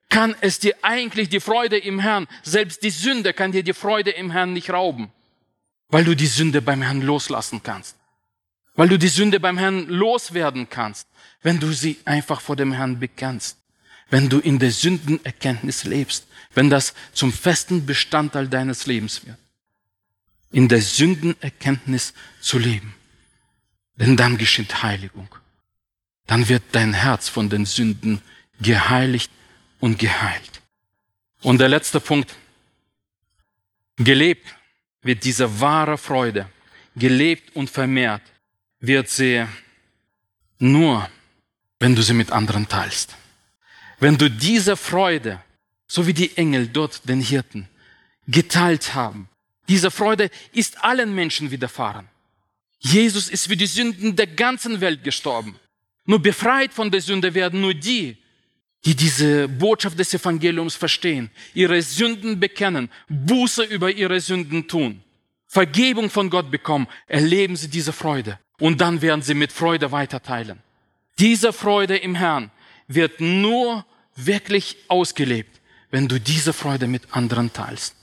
kann 0.09 0.35
es 0.41 0.59
dir 0.59 0.75
eigentlich 0.83 1.29
die 1.29 1.41
Freude 1.41 1.79
im 1.79 2.01
Herrn, 2.01 2.29
selbst 2.43 2.83
die 2.83 2.91
Sünde 2.91 3.33
kann 3.33 3.53
dir 3.53 3.63
die 3.63 3.73
Freude 3.73 4.11
im 4.11 4.31
Herrn 4.31 4.53
nicht 4.53 4.71
rauben, 4.71 5.11
weil 5.89 6.05
du 6.05 6.15
die 6.15 6.27
Sünde 6.27 6.61
beim 6.61 6.83
Herrn 6.83 7.01
loslassen 7.01 7.63
kannst. 7.63 7.97
Weil 8.75 8.89
du 8.89 8.99
die 8.99 9.09
Sünde 9.09 9.41
beim 9.41 9.59
Herrn 9.59 9.89
loswerden 9.89 10.69
kannst, 10.69 11.09
wenn 11.43 11.59
du 11.59 11.73
sie 11.73 11.99
einfach 12.05 12.41
vor 12.41 12.57
dem 12.57 12.73
Herrn 12.73 13.01
bekennst. 13.01 13.57
Wenn 14.11 14.29
du 14.29 14.39
in 14.39 14.59
der 14.59 14.71
Sündenerkenntnis 14.71 15.85
lebst, 15.85 16.27
wenn 16.55 16.71
das 16.71 16.95
zum 17.13 17.33
festen 17.33 17.87
Bestandteil 17.87 18.49
deines 18.49 18.87
Lebens 18.87 19.27
wird 19.27 19.39
in 20.51 20.69
der 20.69 20.83
Sündenerkenntnis 20.83 22.15
zu 22.41 22.59
leben. 22.59 22.95
Denn 23.97 24.17
dann 24.17 24.37
geschieht 24.39 24.83
Heiligung. 24.83 25.29
Dann 26.27 26.49
wird 26.49 26.63
dein 26.73 26.95
Herz 26.95 27.29
von 27.29 27.49
den 27.51 27.67
Sünden 27.67 28.23
geheiligt 28.61 29.31
und 29.81 29.99
geheilt. 29.99 30.63
Und 31.43 31.59
der 31.59 31.69
letzte 31.69 32.01
Punkt. 32.01 32.35
Gelebt 33.97 34.55
wird 35.03 35.25
diese 35.25 35.61
wahre 35.61 35.99
Freude, 35.99 36.49
gelebt 36.97 37.55
und 37.55 37.69
vermehrt 37.69 38.23
wird 38.81 39.09
sie 39.09 39.45
nur, 40.59 41.09
wenn 41.79 41.95
du 41.95 42.03
sie 42.03 42.15
mit 42.15 42.33
anderen 42.33 42.69
teilst. 42.69 43.17
Wenn 43.99 44.17
du 44.17 44.31
diese 44.31 44.77
Freude, 44.77 45.43
so 45.87 46.07
wie 46.07 46.15
die 46.15 46.37
Engel 46.37 46.69
dort 46.69 47.09
den 47.09 47.21
Hirten, 47.21 47.69
geteilt 48.27 48.95
haben, 48.95 49.29
diese 49.71 49.93
Freude 49.93 50.31
ist 50.53 50.83
allen 50.83 51.15
Menschen 51.15 51.53
widerfahren. 51.53 52.09
Jesus 52.81 53.29
ist 53.29 53.47
für 53.47 53.57
die 53.57 53.67
Sünden 53.67 54.17
der 54.17 54.27
ganzen 54.27 54.81
Welt 54.81 55.05
gestorben. 55.05 55.55
Nur 56.07 56.21
befreit 56.21 56.75
von 56.75 56.91
der 56.91 57.01
Sünde 57.01 57.35
werden 57.35 57.61
nur 57.61 57.75
die, 57.75 58.17
die 58.85 58.97
diese 58.97 59.47
Botschaft 59.47 59.97
des 59.97 60.13
Evangeliums 60.13 60.75
verstehen, 60.75 61.31
ihre 61.55 61.81
Sünden 61.83 62.41
bekennen, 62.41 62.91
Buße 63.09 63.63
über 63.63 63.93
ihre 63.93 64.21
Sünden 64.21 64.67
tun, 64.67 65.05
Vergebung 65.47 66.11
von 66.11 66.31
Gott 66.31 66.51
bekommen, 66.51 66.89
erleben 67.07 67.55
sie 67.55 67.69
diese 67.69 67.93
Freude 67.93 68.41
und 68.59 68.81
dann 68.81 69.03
werden 69.03 69.23
sie 69.23 69.35
mit 69.35 69.53
Freude 69.53 69.93
weiterteilen. 69.93 70.59
Diese 71.21 71.53
Freude 71.53 71.97
im 71.97 72.17
Herrn 72.17 72.51
wird 72.89 73.21
nur 73.21 73.87
wirklich 74.17 74.79
ausgelebt, 74.89 75.61
wenn 75.93 76.09
du 76.09 76.19
diese 76.19 76.53
Freude 76.53 76.89
mit 76.89 77.15
anderen 77.15 77.53
teilst 77.53 77.95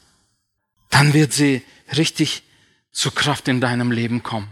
dann 0.89 1.13
wird 1.13 1.33
sie 1.33 1.63
richtig 1.95 2.43
zur 2.91 3.13
Kraft 3.13 3.47
in 3.47 3.61
deinem 3.61 3.91
Leben 3.91 4.23
kommen. 4.23 4.49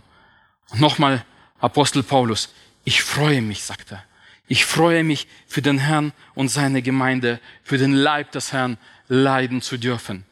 Und 0.69 0.81
nochmal 0.81 1.25
Apostel 1.59 2.03
Paulus, 2.03 2.53
ich 2.83 3.01
freue 3.01 3.41
mich, 3.41 3.63
sagt 3.63 3.91
er. 3.91 4.03
Ich 4.47 4.65
freue 4.65 5.03
mich 5.03 5.27
für 5.47 5.61
den 5.61 5.79
Herrn 5.79 6.13
und 6.35 6.49
seine 6.49 6.81
Gemeinde, 6.81 7.39
für 7.63 7.77
den 7.77 7.93
Leib 7.93 8.31
des 8.31 8.53
Herrn 8.53 8.77
leiden 9.07 9.61
zu 9.61 9.77
dürfen. 9.77 10.25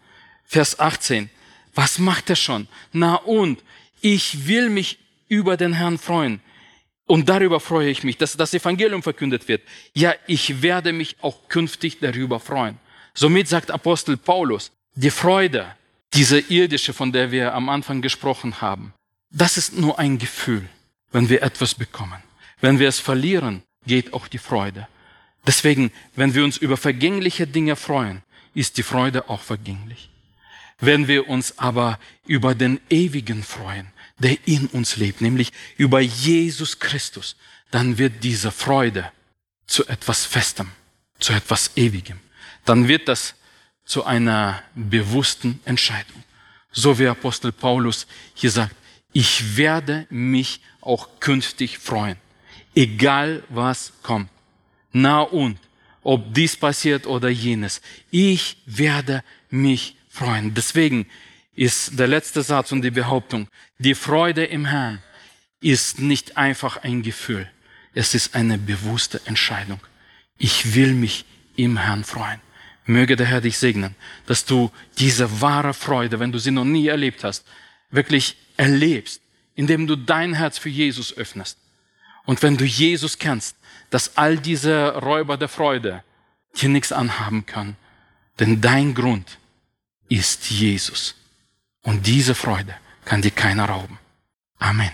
Vers 0.46 0.80
18. 0.80 1.30
Was 1.74 1.98
macht 1.98 2.30
er 2.30 2.36
schon? 2.36 2.68
Na 2.92 3.16
und, 3.16 3.64
ich 4.02 4.48
will 4.48 4.70
mich 4.70 5.00
über 5.28 5.58
den 5.58 5.74
Herrn 5.74 5.98
freuen. 5.98 6.42
Und 7.06 7.28
darüber 7.30 7.60
freue 7.60 7.90
ich 7.90 8.04
mich, 8.04 8.18
dass 8.18 8.38
das 8.38 8.54
Evangelium 8.54 9.02
verkündet 9.02 9.48
wird. 9.48 9.64
Ja, 9.94 10.14
ich 10.28 10.62
werde 10.62 10.94
mich 10.94 11.18
auch 11.22 11.48
künftig 11.50 12.00
darüber 12.00 12.40
freuen. 12.40 12.78
Somit 13.14 13.48
sagt 13.48 13.72
Apostel 13.72 14.18
Paulus, 14.18 14.72
die 14.96 15.10
Freude, 15.10 15.76
diese 16.14 16.40
irdische, 16.40 16.94
von 16.94 17.12
der 17.12 17.32
wir 17.32 17.54
am 17.54 17.70
Anfang 17.70 18.02
gesprochen 18.02 18.62
haben, 18.62 18.94
das 19.30 19.58
ist 19.58 19.78
nur 19.78 20.00
ein 20.00 20.20
Gefühl, 20.20 20.68
wenn 21.12 21.30
wir 21.30 21.42
etwas 21.42 21.76
bekommen. 21.76 22.22
Wenn 22.62 22.80
wir 22.80 22.88
es 22.88 23.00
verlieren, 23.00 23.64
geht 23.86 24.14
auch 24.14 24.28
die 24.28 24.38
Freude. 24.38 24.88
Deswegen, 25.46 25.92
wenn 26.16 26.34
wir 26.34 26.44
uns 26.44 26.58
über 26.58 26.78
vergängliche 26.78 27.48
Dinge 27.48 27.76
freuen, 27.76 28.22
ist 28.54 28.78
die 28.78 28.84
Freude 28.84 29.30
auch 29.30 29.42
vergänglich. 29.42 30.10
Wenn 30.80 31.08
wir 31.08 31.30
uns 31.30 31.58
aber 31.60 32.00
über 32.28 32.56
den 32.56 32.80
Ewigen 32.90 33.44
freuen, 33.44 33.88
der 34.20 34.38
in 34.46 34.68
uns 34.68 34.98
lebt, 34.98 35.22
nämlich 35.22 35.52
über 35.78 36.00
Jesus 36.00 36.80
Christus, 36.80 37.36
dann 37.72 37.98
wird 37.98 38.24
diese 38.24 38.52
Freude 38.52 39.12
zu 39.66 39.88
etwas 39.88 40.26
Festem, 40.26 40.72
zu 41.20 41.34
etwas 41.34 41.72
Ewigem. 41.76 42.20
Dann 42.66 42.88
wird 42.88 43.08
das 43.08 43.36
zu 43.86 44.06
einer 44.06 44.62
bewussten 44.76 45.60
Entscheidung. 45.66 46.24
So 46.72 46.98
wie 46.98 47.08
Apostel 47.08 47.52
Paulus 47.52 48.08
hier 48.34 48.52
sagt, 48.52 48.76
ich 49.12 49.58
werde 49.58 50.08
mich 50.10 50.62
auch 50.82 51.20
künftig 51.20 51.78
freuen, 51.78 52.18
egal 52.76 53.44
was 53.50 53.94
kommt. 54.02 54.30
Na 54.92 55.22
und, 55.22 55.60
ob 56.02 56.34
dies 56.34 56.58
passiert 56.58 57.08
oder 57.08 57.30
jenes, 57.30 57.82
ich 58.12 58.58
werde 58.66 59.24
mich 59.50 59.96
freuen. 60.10 60.54
Deswegen 60.54 61.08
ist 61.56 61.98
der 61.98 62.08
letzte 62.08 62.42
Satz 62.42 62.72
und 62.72 62.82
die 62.82 62.92
Behauptung, 62.92 63.48
die 63.78 63.96
Freude 63.96 64.46
im 64.46 64.66
Herrn 64.66 65.02
ist 65.62 66.00
nicht 66.00 66.38
einfach 66.38 66.78
ein 66.78 67.04
Gefühl, 67.04 67.50
es 67.94 68.16
ist 68.16 68.36
eine 68.36 68.58
bewusste 68.58 69.22
Entscheidung. 69.26 69.80
Ich 70.38 70.76
will 70.76 70.94
mich 70.94 71.26
im 71.56 71.78
Herrn 71.78 72.04
freuen. 72.04 72.42
Möge 72.86 73.16
der 73.16 73.28
Herr 73.28 73.42
dich 73.42 73.58
segnen, 73.58 73.96
dass 74.26 74.46
du 74.46 74.72
diese 74.98 75.42
wahre 75.42 75.74
Freude, 75.74 76.20
wenn 76.20 76.32
du 76.32 76.40
sie 76.40 76.52
noch 76.52 76.66
nie 76.66 76.88
erlebt 76.88 77.24
hast, 77.24 77.46
wirklich 77.92 78.38
erlebst, 78.58 79.22
indem 79.56 79.88
du 79.88 79.96
dein 79.96 80.34
Herz 80.34 80.58
für 80.58 80.70
Jesus 80.70 81.16
öffnest 81.16 81.58
Und 82.26 82.42
wenn 82.42 82.58
du 82.58 82.66
Jesus 82.66 83.18
kennst, 83.18 83.56
dass 83.90 84.18
all 84.18 84.38
diese 84.38 84.96
Räuber 84.96 85.38
der 85.38 85.50
Freude 85.50 86.04
dir 86.56 86.70
nichts 86.70 86.92
anhaben 86.92 87.46
können, 87.46 87.76
denn 88.40 88.62
dein 88.62 88.94
Grund 88.94 89.38
ist 90.10 90.50
Jesus. 90.50 91.16
Und 91.82 92.08
diese 92.08 92.36
Freude 92.36 92.74
kann 93.06 93.22
dir 93.22 93.32
keiner 93.32 93.66
rauben. 93.66 94.00
Amen. 94.58 94.92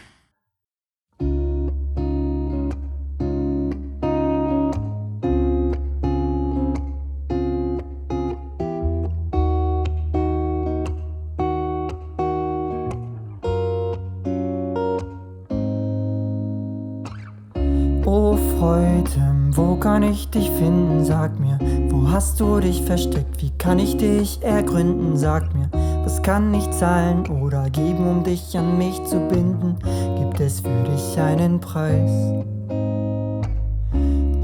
Kann 19.80 20.04
ich 20.04 20.30
dich 20.30 20.50
finden? 20.52 21.06
Sag 21.06 21.40
mir, 21.40 21.58
wo 21.90 22.10
hast 22.10 22.40
du 22.40 22.60
dich 22.60 22.82
versteckt? 22.84 23.42
Wie 23.42 23.52
kann 23.52 23.80
ich 23.80 23.98
dich 23.98 24.44
ergründen? 24.44 25.16
Sag 25.16 25.54
mir, 25.56 25.70
was 26.04 26.22
kann 26.22 26.54
ich 26.54 26.70
zahlen 26.72 27.28
oder 27.28 27.70
geben, 27.70 28.08
um 28.08 28.24
dich 28.24 28.58
an 28.58 28.78
mich 28.78 29.02
zu 29.06 29.20
binden? 29.20 29.78
Gibt 30.18 30.40
es 30.42 30.60
für 30.60 30.84
dich 30.84 31.20
einen 31.20 31.60
Preis? 31.60 32.12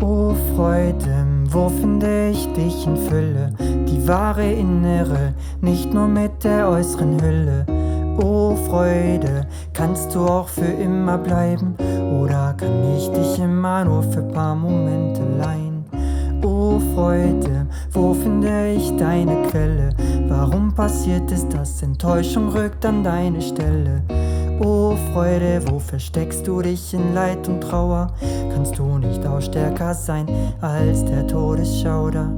O 0.01 0.33
Freude, 0.55 1.25
wo 1.49 1.69
finde 1.69 2.29
ich 2.29 2.47
dich 2.53 2.87
in 2.87 2.95
Fülle? 2.95 3.53
Die 3.59 4.07
wahre 4.07 4.49
Innere, 4.49 5.33
nicht 5.61 5.93
nur 5.93 6.07
mit 6.07 6.43
der 6.43 6.69
äußeren 6.69 7.21
Hülle. 7.21 7.65
O 8.23 8.55
Freude, 8.69 9.47
kannst 9.73 10.15
du 10.15 10.21
auch 10.21 10.47
für 10.47 10.61
immer 10.61 11.17
bleiben? 11.17 11.75
Oder 12.21 12.53
kann 12.57 12.95
ich 12.95 13.09
dich 13.09 13.24
immer 13.39 13.85
nur 13.85 14.03
für 14.03 14.21
paar 14.21 14.55
Momente 14.55 15.21
leihen? 15.37 15.85
O 16.43 16.79
Freude, 16.93 17.67
wo 17.91 18.13
finde 18.13 18.73
ich 18.73 18.95
deine 18.97 19.47
Quelle? 19.49 19.89
Warum 20.27 20.73
passiert 20.73 21.31
es, 21.31 21.47
dass 21.49 21.81
Enttäuschung 21.81 22.49
rückt 22.49 22.85
an 22.85 23.03
deine 23.03 23.41
Stelle? 23.41 24.03
O 24.59 24.95
Freude, 25.11 25.61
wo 25.67 25.79
versteckst 25.79 26.47
du 26.47 26.61
dich 26.61 26.93
in 26.93 27.13
Leid 27.13 27.47
und 27.47 27.61
Trauer? 27.61 28.07
Kannst 28.53 28.77
du 28.77 28.97
nicht 28.97 29.25
auch 29.25 29.41
stärker 29.41 29.93
sein 29.93 30.27
als 30.61 31.03
der 31.05 31.27
Todesschauder? 31.27 32.29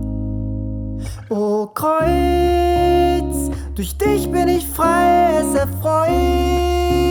O 1.30 1.68
Kreuz, 1.74 3.52
durch 3.76 3.98
dich 3.98 4.32
bin 4.32 4.48
ich 4.48 4.66
frei, 4.66 5.42
es 5.42 5.54
erfreut 5.54 7.07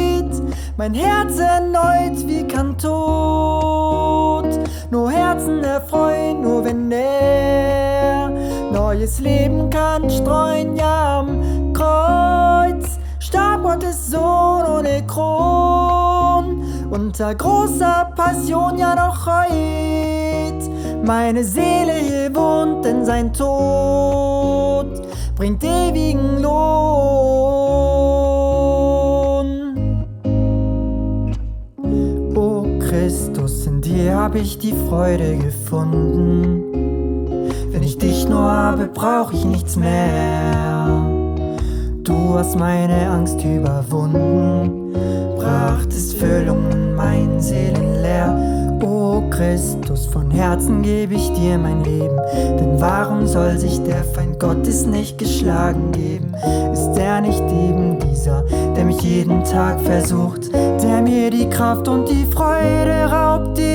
mein 0.77 0.95
Herz 0.95 1.39
erneut 1.39 2.27
wie 2.27 2.47
kann 2.47 2.77
tot. 2.79 4.49
Nur 4.91 5.11
Herzen 5.11 5.65
erfreuen, 5.65 6.43
nur 6.43 6.65
wenn 6.65 6.91
er 6.93 8.31
neues 8.73 9.21
Leben 9.21 9.71
kann 9.71 10.09
streuen, 10.11 10.77
ja 10.77 11.21
am 11.21 11.73
Kreuz 11.73 12.99
starb 13.19 13.63
Gottes 13.63 14.11
Sohn 14.11 14.65
ohne 14.65 15.05
Kron. 15.07 16.63
Unter 16.91 17.35
großer 17.35 18.13
Passion 18.15 18.79
ja 18.79 18.95
noch 18.95 19.27
heut 19.27 20.27
meine 21.07 21.45
Seele 21.45 21.95
hier 21.95 22.35
wohnt, 22.35 22.85
denn 22.85 23.05
sein 23.05 23.33
Tod 23.33 25.03
bringt 25.37 25.63
ewigen 25.63 26.43
Lohn. 26.43 27.66
Hab 34.27 34.35
ich 34.35 34.59
die 34.59 34.75
Freude 34.89 35.37
gefunden. 35.37 36.65
Wenn 37.71 37.85
ich 37.85 37.97
dich 37.97 38.29
nur 38.29 38.43
habe, 38.43 38.89
brauch 38.93 39.33
ich 39.33 39.45
nichts 39.45 39.77
mehr. 39.77 41.01
Du 42.03 42.35
hast 42.37 42.59
meine 42.59 43.09
Angst 43.09 43.45
überwunden, 43.45 44.93
brachtest 45.37 46.17
Füllung 46.17 46.69
in 46.73 46.97
mein 46.97 47.41
Seelenleer. 47.41 48.81
O 48.83 49.23
Christus, 49.31 50.07
von 50.07 50.29
Herzen 50.33 50.83
gebe 50.83 51.15
ich 51.15 51.33
dir 51.35 51.57
mein 51.57 51.85
Leben. 51.85 52.21
Denn 52.59 52.81
warum 52.81 53.29
soll 53.29 53.57
sich 53.57 53.81
der 53.85 54.03
Feind 54.03 54.41
Gottes 54.41 54.87
nicht 54.87 55.19
geschlagen 55.19 55.93
geben? 55.93 56.35
Ist 56.73 56.99
er 56.99 57.21
nicht 57.21 57.45
eben 57.45 58.01
dieser, 58.01 58.43
der 58.77 58.87
mich 58.87 59.01
jeden 59.03 59.45
Tag 59.45 59.81
versucht, 59.83 60.53
der 60.53 61.01
mir 61.01 61.31
die 61.31 61.49
Kraft 61.49 61.87
und 61.87 62.09
die 62.09 62.27
Freude 62.27 63.09
raubt, 63.09 63.57
die? 63.57 63.66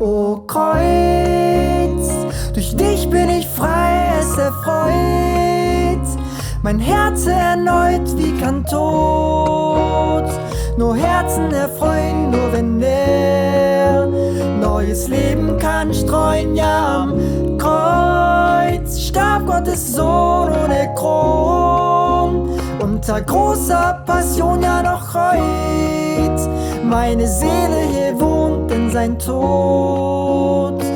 O 0.00 0.42
Kreuz, 0.46 0.82
durch 2.54 2.76
dich 2.76 3.10
bin 3.10 3.28
ich 3.30 3.46
frei, 3.48 4.12
es 4.20 4.38
erfreut 4.38 4.98
mein 6.62 6.78
Herz 6.80 7.26
erneut 7.26 8.16
wie 8.16 8.32
kann 8.38 8.64
tot 8.64 10.28
nur 10.76 10.96
Herzen 10.96 11.50
erfreuen, 11.50 12.30
nur 12.30 12.52
wenn 12.52 12.80
er 12.82 14.06
neues 14.60 15.08
Leben 15.08 15.58
kann 15.58 15.92
streuen. 15.92 16.54
Ja, 16.54 17.02
am 17.02 17.58
Kreuz 17.58 19.00
starb 19.00 19.46
Gottes 19.46 19.94
Sohn 19.94 20.52
ohne 20.52 20.92
Kron. 20.94 22.50
Unter 22.80 23.20
großer 23.22 24.02
Passion 24.06 24.62
ja 24.62 24.82
noch 24.82 25.14
heut 25.14 26.40
meine 26.84 27.26
Seele 27.26 27.80
hier 27.90 28.20
wohnt, 28.20 28.37
sein 28.90 29.18
Tod 29.18 30.87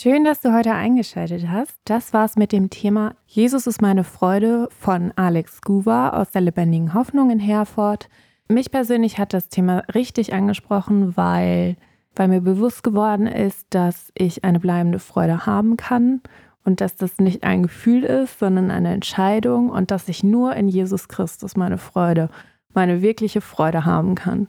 Schön, 0.00 0.22
dass 0.22 0.40
du 0.40 0.54
heute 0.54 0.74
eingeschaltet 0.74 1.48
hast. 1.48 1.74
Das 1.84 2.12
war's 2.12 2.36
mit 2.36 2.52
dem 2.52 2.70
Thema 2.70 3.16
Jesus 3.26 3.66
ist 3.66 3.82
meine 3.82 4.04
Freude 4.04 4.68
von 4.70 5.12
Alex 5.16 5.60
Guva 5.60 6.10
aus 6.10 6.30
der 6.30 6.42
Lebendigen 6.42 6.94
Hoffnung 6.94 7.30
in 7.32 7.40
Herford. 7.40 8.08
Mich 8.46 8.70
persönlich 8.70 9.18
hat 9.18 9.34
das 9.34 9.48
Thema 9.48 9.82
richtig 9.92 10.32
angesprochen, 10.32 11.16
weil, 11.16 11.74
weil 12.14 12.28
mir 12.28 12.40
bewusst 12.40 12.84
geworden 12.84 13.26
ist, 13.26 13.66
dass 13.70 14.12
ich 14.14 14.44
eine 14.44 14.60
bleibende 14.60 15.00
Freude 15.00 15.46
haben 15.46 15.76
kann 15.76 16.20
und 16.64 16.80
dass 16.80 16.94
das 16.94 17.18
nicht 17.18 17.42
ein 17.42 17.64
Gefühl 17.64 18.04
ist, 18.04 18.38
sondern 18.38 18.70
eine 18.70 18.94
Entscheidung 18.94 19.68
und 19.68 19.90
dass 19.90 20.08
ich 20.08 20.22
nur 20.22 20.54
in 20.54 20.68
Jesus 20.68 21.08
Christus 21.08 21.56
meine 21.56 21.76
Freude, 21.76 22.30
meine 22.72 23.02
wirkliche 23.02 23.40
Freude 23.40 23.84
haben 23.84 24.14
kann. 24.14 24.46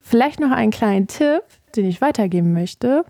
Vielleicht 0.00 0.40
noch 0.40 0.50
einen 0.50 0.72
kleinen 0.72 1.06
Tipp, 1.06 1.44
den 1.76 1.84
ich 1.84 2.00
weitergeben 2.00 2.52
möchte. 2.52 3.04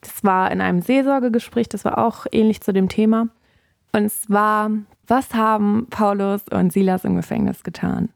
Das 0.00 0.22
war 0.22 0.50
in 0.50 0.60
einem 0.60 0.82
Seelsorgegespräch, 0.82 1.68
das 1.68 1.84
war 1.84 1.98
auch 1.98 2.26
ähnlich 2.30 2.60
zu 2.60 2.72
dem 2.72 2.88
Thema. 2.88 3.28
Und 3.92 4.10
zwar, 4.12 4.70
was 5.06 5.34
haben 5.34 5.86
Paulus 5.90 6.42
und 6.50 6.72
Silas 6.72 7.04
im 7.04 7.16
Gefängnis 7.16 7.62
getan? 7.62 8.10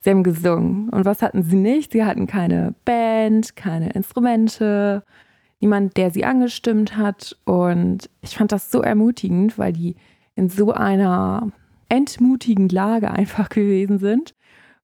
Sie 0.00 0.10
haben 0.10 0.22
gesungen. 0.22 0.88
Und 0.88 1.04
was 1.04 1.22
hatten 1.22 1.42
sie 1.42 1.56
nicht? 1.56 1.92
Sie 1.92 2.04
hatten 2.04 2.26
keine 2.26 2.74
Band, 2.84 3.54
keine 3.54 3.90
Instrumente, 3.90 5.04
niemand, 5.60 5.96
der 5.96 6.10
sie 6.10 6.24
angestimmt 6.24 6.96
hat. 6.96 7.36
Und 7.44 8.08
ich 8.22 8.36
fand 8.36 8.50
das 8.52 8.70
so 8.70 8.80
ermutigend, 8.80 9.58
weil 9.58 9.72
die 9.72 9.96
in 10.34 10.48
so 10.48 10.72
einer 10.72 11.52
entmutigen 11.88 12.68
Lage 12.68 13.10
einfach 13.10 13.48
gewesen 13.50 13.98
sind 13.98 14.34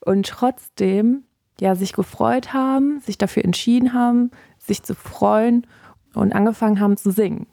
und 0.04 0.26
trotzdem 0.26 1.24
ja 1.58 1.74
sich 1.74 1.94
gefreut 1.94 2.52
haben, 2.52 3.00
sich 3.00 3.16
dafür 3.16 3.44
entschieden 3.44 3.94
haben, 3.94 4.30
sich 4.58 4.82
zu 4.82 4.94
freuen 4.94 5.66
und 6.16 6.34
angefangen 6.34 6.80
haben 6.80 6.96
zu 6.96 7.10
singen. 7.10 7.46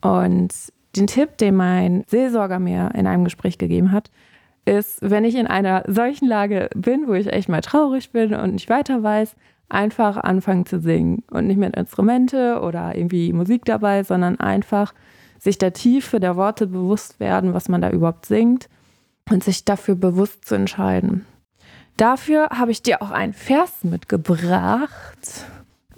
Und 0.00 0.52
den 0.96 1.06
Tipp, 1.06 1.38
den 1.38 1.56
mein 1.56 2.04
Seelsorger 2.06 2.58
mir 2.58 2.90
in 2.94 3.06
einem 3.06 3.24
Gespräch 3.24 3.58
gegeben 3.58 3.92
hat, 3.92 4.10
ist, 4.64 4.98
wenn 5.02 5.24
ich 5.24 5.34
in 5.34 5.46
einer 5.46 5.84
solchen 5.88 6.28
Lage 6.28 6.68
bin, 6.74 7.08
wo 7.08 7.14
ich 7.14 7.32
echt 7.32 7.48
mal 7.48 7.62
traurig 7.62 8.10
bin 8.12 8.34
und 8.34 8.52
nicht 8.52 8.68
weiter 8.68 9.02
weiß, 9.02 9.34
einfach 9.68 10.16
anfangen 10.18 10.66
zu 10.66 10.80
singen 10.80 11.24
und 11.30 11.46
nicht 11.46 11.56
mit 11.56 11.74
Instrumente 11.76 12.60
oder 12.60 12.94
irgendwie 12.94 13.32
Musik 13.32 13.64
dabei, 13.64 14.04
sondern 14.04 14.38
einfach 14.38 14.92
sich 15.38 15.58
der 15.58 15.72
Tiefe 15.72 16.20
der 16.20 16.36
Worte 16.36 16.66
bewusst 16.66 17.18
werden, 17.18 17.54
was 17.54 17.68
man 17.68 17.80
da 17.80 17.90
überhaupt 17.90 18.26
singt 18.26 18.68
und 19.30 19.42
sich 19.42 19.64
dafür 19.64 19.94
bewusst 19.94 20.44
zu 20.44 20.54
entscheiden. 20.54 21.26
Dafür 21.96 22.50
habe 22.50 22.70
ich 22.70 22.82
dir 22.82 23.02
auch 23.02 23.10
einen 23.10 23.32
Vers 23.32 23.82
mitgebracht. 23.82 25.46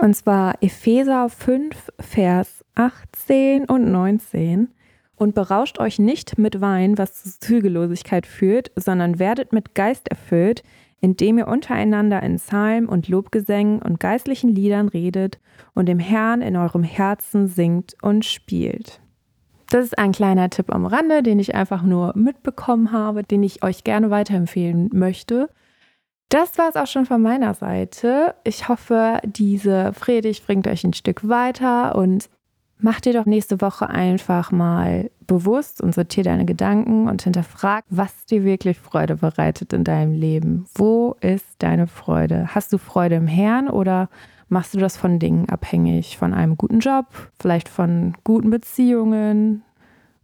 Und 0.05 0.12
zwar 0.12 0.62
Epheser 0.62 1.30
5, 1.30 1.90
Vers 1.98 2.62
18 2.74 3.64
und 3.64 3.90
19. 3.90 4.68
Und 5.16 5.34
berauscht 5.34 5.78
euch 5.78 5.98
nicht 5.98 6.36
mit 6.36 6.61
Wein, 6.61 6.98
was 6.98 7.22
zu 7.22 7.40
Zügellosigkeit 7.40 8.26
führt, 8.26 8.70
sondern 8.76 9.18
werdet 9.18 9.55
mit 9.55 9.74
Geist 9.74 10.09
erfüllt, 10.09 10.62
indem 11.00 11.38
ihr 11.38 11.48
untereinander 11.48 12.22
in 12.22 12.36
Psalmen 12.36 12.86
und 12.86 13.09
Lobgesängen 13.09 13.80
und 13.80 13.98
geistlichen 13.98 14.50
Liedern 14.50 14.88
redet 14.88 15.40
und 15.74 15.86
dem 15.86 16.00
Herrn 16.00 16.42
in 16.42 16.59
eurem 16.59 16.82
Herzen 16.82 17.48
singt 17.48 17.96
und 18.02 18.26
spielt. 18.26 19.00
Das 19.70 19.86
ist 19.86 19.98
ein 19.98 20.12
kleiner 20.12 20.50
Tipp 20.50 20.70
am 20.70 20.84
Rande, 20.84 21.22
den 21.22 21.38
ich 21.38 21.55
einfach 21.55 21.82
nur 21.82 22.12
mitbekommen 22.14 22.92
habe, 22.92 23.22
den 23.22 23.42
ich 23.42 23.64
euch 23.64 23.84
gerne 23.84 24.11
weiterempfehlen 24.11 24.90
möchte. 24.92 25.48
Das 26.35 26.59
war 26.59 26.68
es 26.68 26.74
auch 26.74 26.89
schon 26.89 27.07
von 27.07 27.22
meiner 27.22 27.55
Seite. 27.55 28.35
Ich 28.43 28.68
hoffe, 28.68 29.20
diese 29.22 29.93
Predigt 29.97 30.45
bringt 30.45 30.66
euch 30.66 30.82
ein 30.82 30.93
Stück 30.93 31.28
weiter 31.28 31.95
und 31.95 32.28
macht 32.80 33.05
dir 33.05 33.12
doch 33.12 33.24
nächste 33.24 33.61
Woche 33.61 33.89
einfach 33.89 34.51
mal 34.51 35.12
bewusst 35.28 35.80
und 35.80 35.95
sortier 35.95 36.24
deine 36.24 36.45
Gedanken 36.45 37.09
und 37.09 37.22
hinterfrag, 37.22 37.85
was 37.89 38.26
dir 38.26 38.43
wirklich 38.43 38.80
Freude 38.80 39.14
bereitet 39.14 39.72
in 39.72 39.85
deinem 39.85 40.12
Leben. 40.12 40.66
Wo 40.74 41.14
ist 41.20 41.47
deine 41.59 41.87
Freude? 41.87 42.53
Hast 42.53 42.72
du 42.72 42.78
Freude 42.78 43.14
im 43.14 43.28
Herrn 43.28 43.68
oder 43.68 44.09
machst 44.49 44.74
du 44.74 44.78
das 44.78 44.97
von 44.97 45.20
Dingen 45.20 45.49
abhängig? 45.49 46.18
Von 46.18 46.35
einem 46.35 46.57
guten 46.57 46.80
Job, 46.80 47.07
vielleicht 47.39 47.68
von 47.68 48.16
guten 48.24 48.51
Beziehungen 48.51 49.62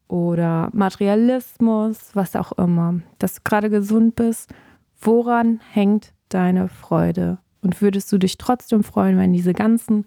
oder 0.09 0.71
Materialismus, 0.73 2.11
was 2.15 2.35
auch 2.35 2.51
immer, 2.59 2.95
dass 3.21 3.37
du 3.37 3.43
gerade 3.45 3.71
gesund 3.71 4.17
bist 4.17 4.53
Woran 5.01 5.61
hängt 5.73 6.13
deine 6.29 6.69
Freude? 6.69 7.39
Und 7.63 7.81
würdest 7.81 8.11
du 8.13 8.19
dich 8.19 8.39
trotzdem 8.39 8.83
freuen, 8.83 9.19
wenn 9.19 9.33
diese 9.33 9.53
ganzen, 9.53 10.07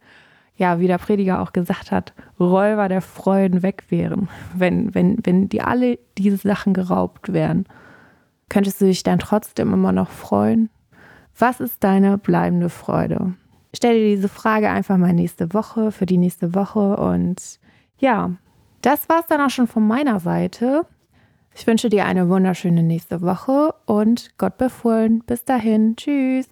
ja, 0.56 0.80
wie 0.80 0.88
der 0.88 0.98
Prediger 0.98 1.42
auch 1.42 1.54
gesagt 1.54 1.92
hat, 1.92 2.14
Räuber 2.40 2.90
der 2.90 3.02
Freuden 3.02 3.64
weg 3.64 3.86
wären? 3.90 4.30
Wenn, 4.56 4.94
wenn, 4.94 5.18
wenn 5.24 5.50
die 5.50 5.62
alle 5.62 6.00
diese 6.18 6.38
Sachen 6.38 6.74
geraubt 6.74 7.34
wären, 7.34 7.66
könntest 8.50 8.82
du 8.82 8.86
dich 8.86 9.04
dann 9.04 9.20
trotzdem 9.20 9.74
immer 9.74 9.92
noch 9.92 10.10
freuen? 10.10 10.70
Was 11.38 11.60
ist 11.60 11.84
deine 11.84 12.18
bleibende 12.18 12.70
Freude? 12.70 13.34
Stell 13.76 13.96
dir 13.96 14.16
diese 14.16 14.30
Frage 14.30 14.70
einfach 14.70 14.98
mal 14.98 15.14
nächste 15.14 15.54
Woche, 15.54 15.92
für 15.92 16.06
die 16.06 16.18
nächste 16.18 16.54
Woche. 16.54 16.98
Und 16.98 17.60
ja, 17.98 18.32
das 18.82 19.10
war 19.10 19.22
es 19.22 19.26
dann 19.26 19.42
auch 19.42 19.50
schon 19.50 19.68
von 19.68 19.88
meiner 19.88 20.20
Seite. 20.20 20.86
Ich 21.56 21.68
wünsche 21.68 21.90
dir 21.90 22.06
eine 22.06 22.30
wunderschöne 22.30 22.84
nächste 22.84 23.22
Woche 23.22 23.74
und 23.86 24.38
Gott 24.38 24.58
befohlen. 24.58 25.24
Bis 25.26 25.46
dahin. 25.46 25.96
Tschüss. 25.96 26.48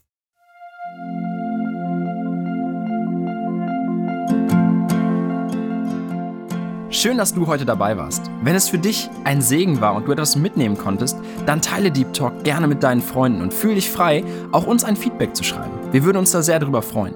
Schön, 6.93 7.17
dass 7.17 7.33
du 7.33 7.47
heute 7.47 7.65
dabei 7.65 7.97
warst. 7.97 8.29
Wenn 8.43 8.53
es 8.53 8.69
für 8.69 8.77
dich 8.77 9.09
ein 9.23 9.41
Segen 9.41 9.81
war 9.81 9.95
und 9.95 10.07
du 10.07 10.11
etwas 10.11 10.35
mitnehmen 10.35 10.77
konntest, 10.77 11.17
dann 11.45 11.61
teile 11.61 11.89
Deep 11.89 12.13
Talk 12.13 12.43
gerne 12.43 12.67
mit 12.67 12.83
deinen 12.83 13.01
Freunden 13.01 13.41
und 13.41 13.53
fühle 13.53 13.75
dich 13.75 13.89
frei, 13.89 14.23
auch 14.51 14.67
uns 14.67 14.83
ein 14.83 14.97
Feedback 14.97 15.35
zu 15.35 15.43
schreiben. 15.43 15.71
Wir 15.91 16.03
würden 16.03 16.17
uns 16.17 16.31
da 16.31 16.43
sehr 16.43 16.59
darüber 16.59 16.81
freuen. 16.81 17.15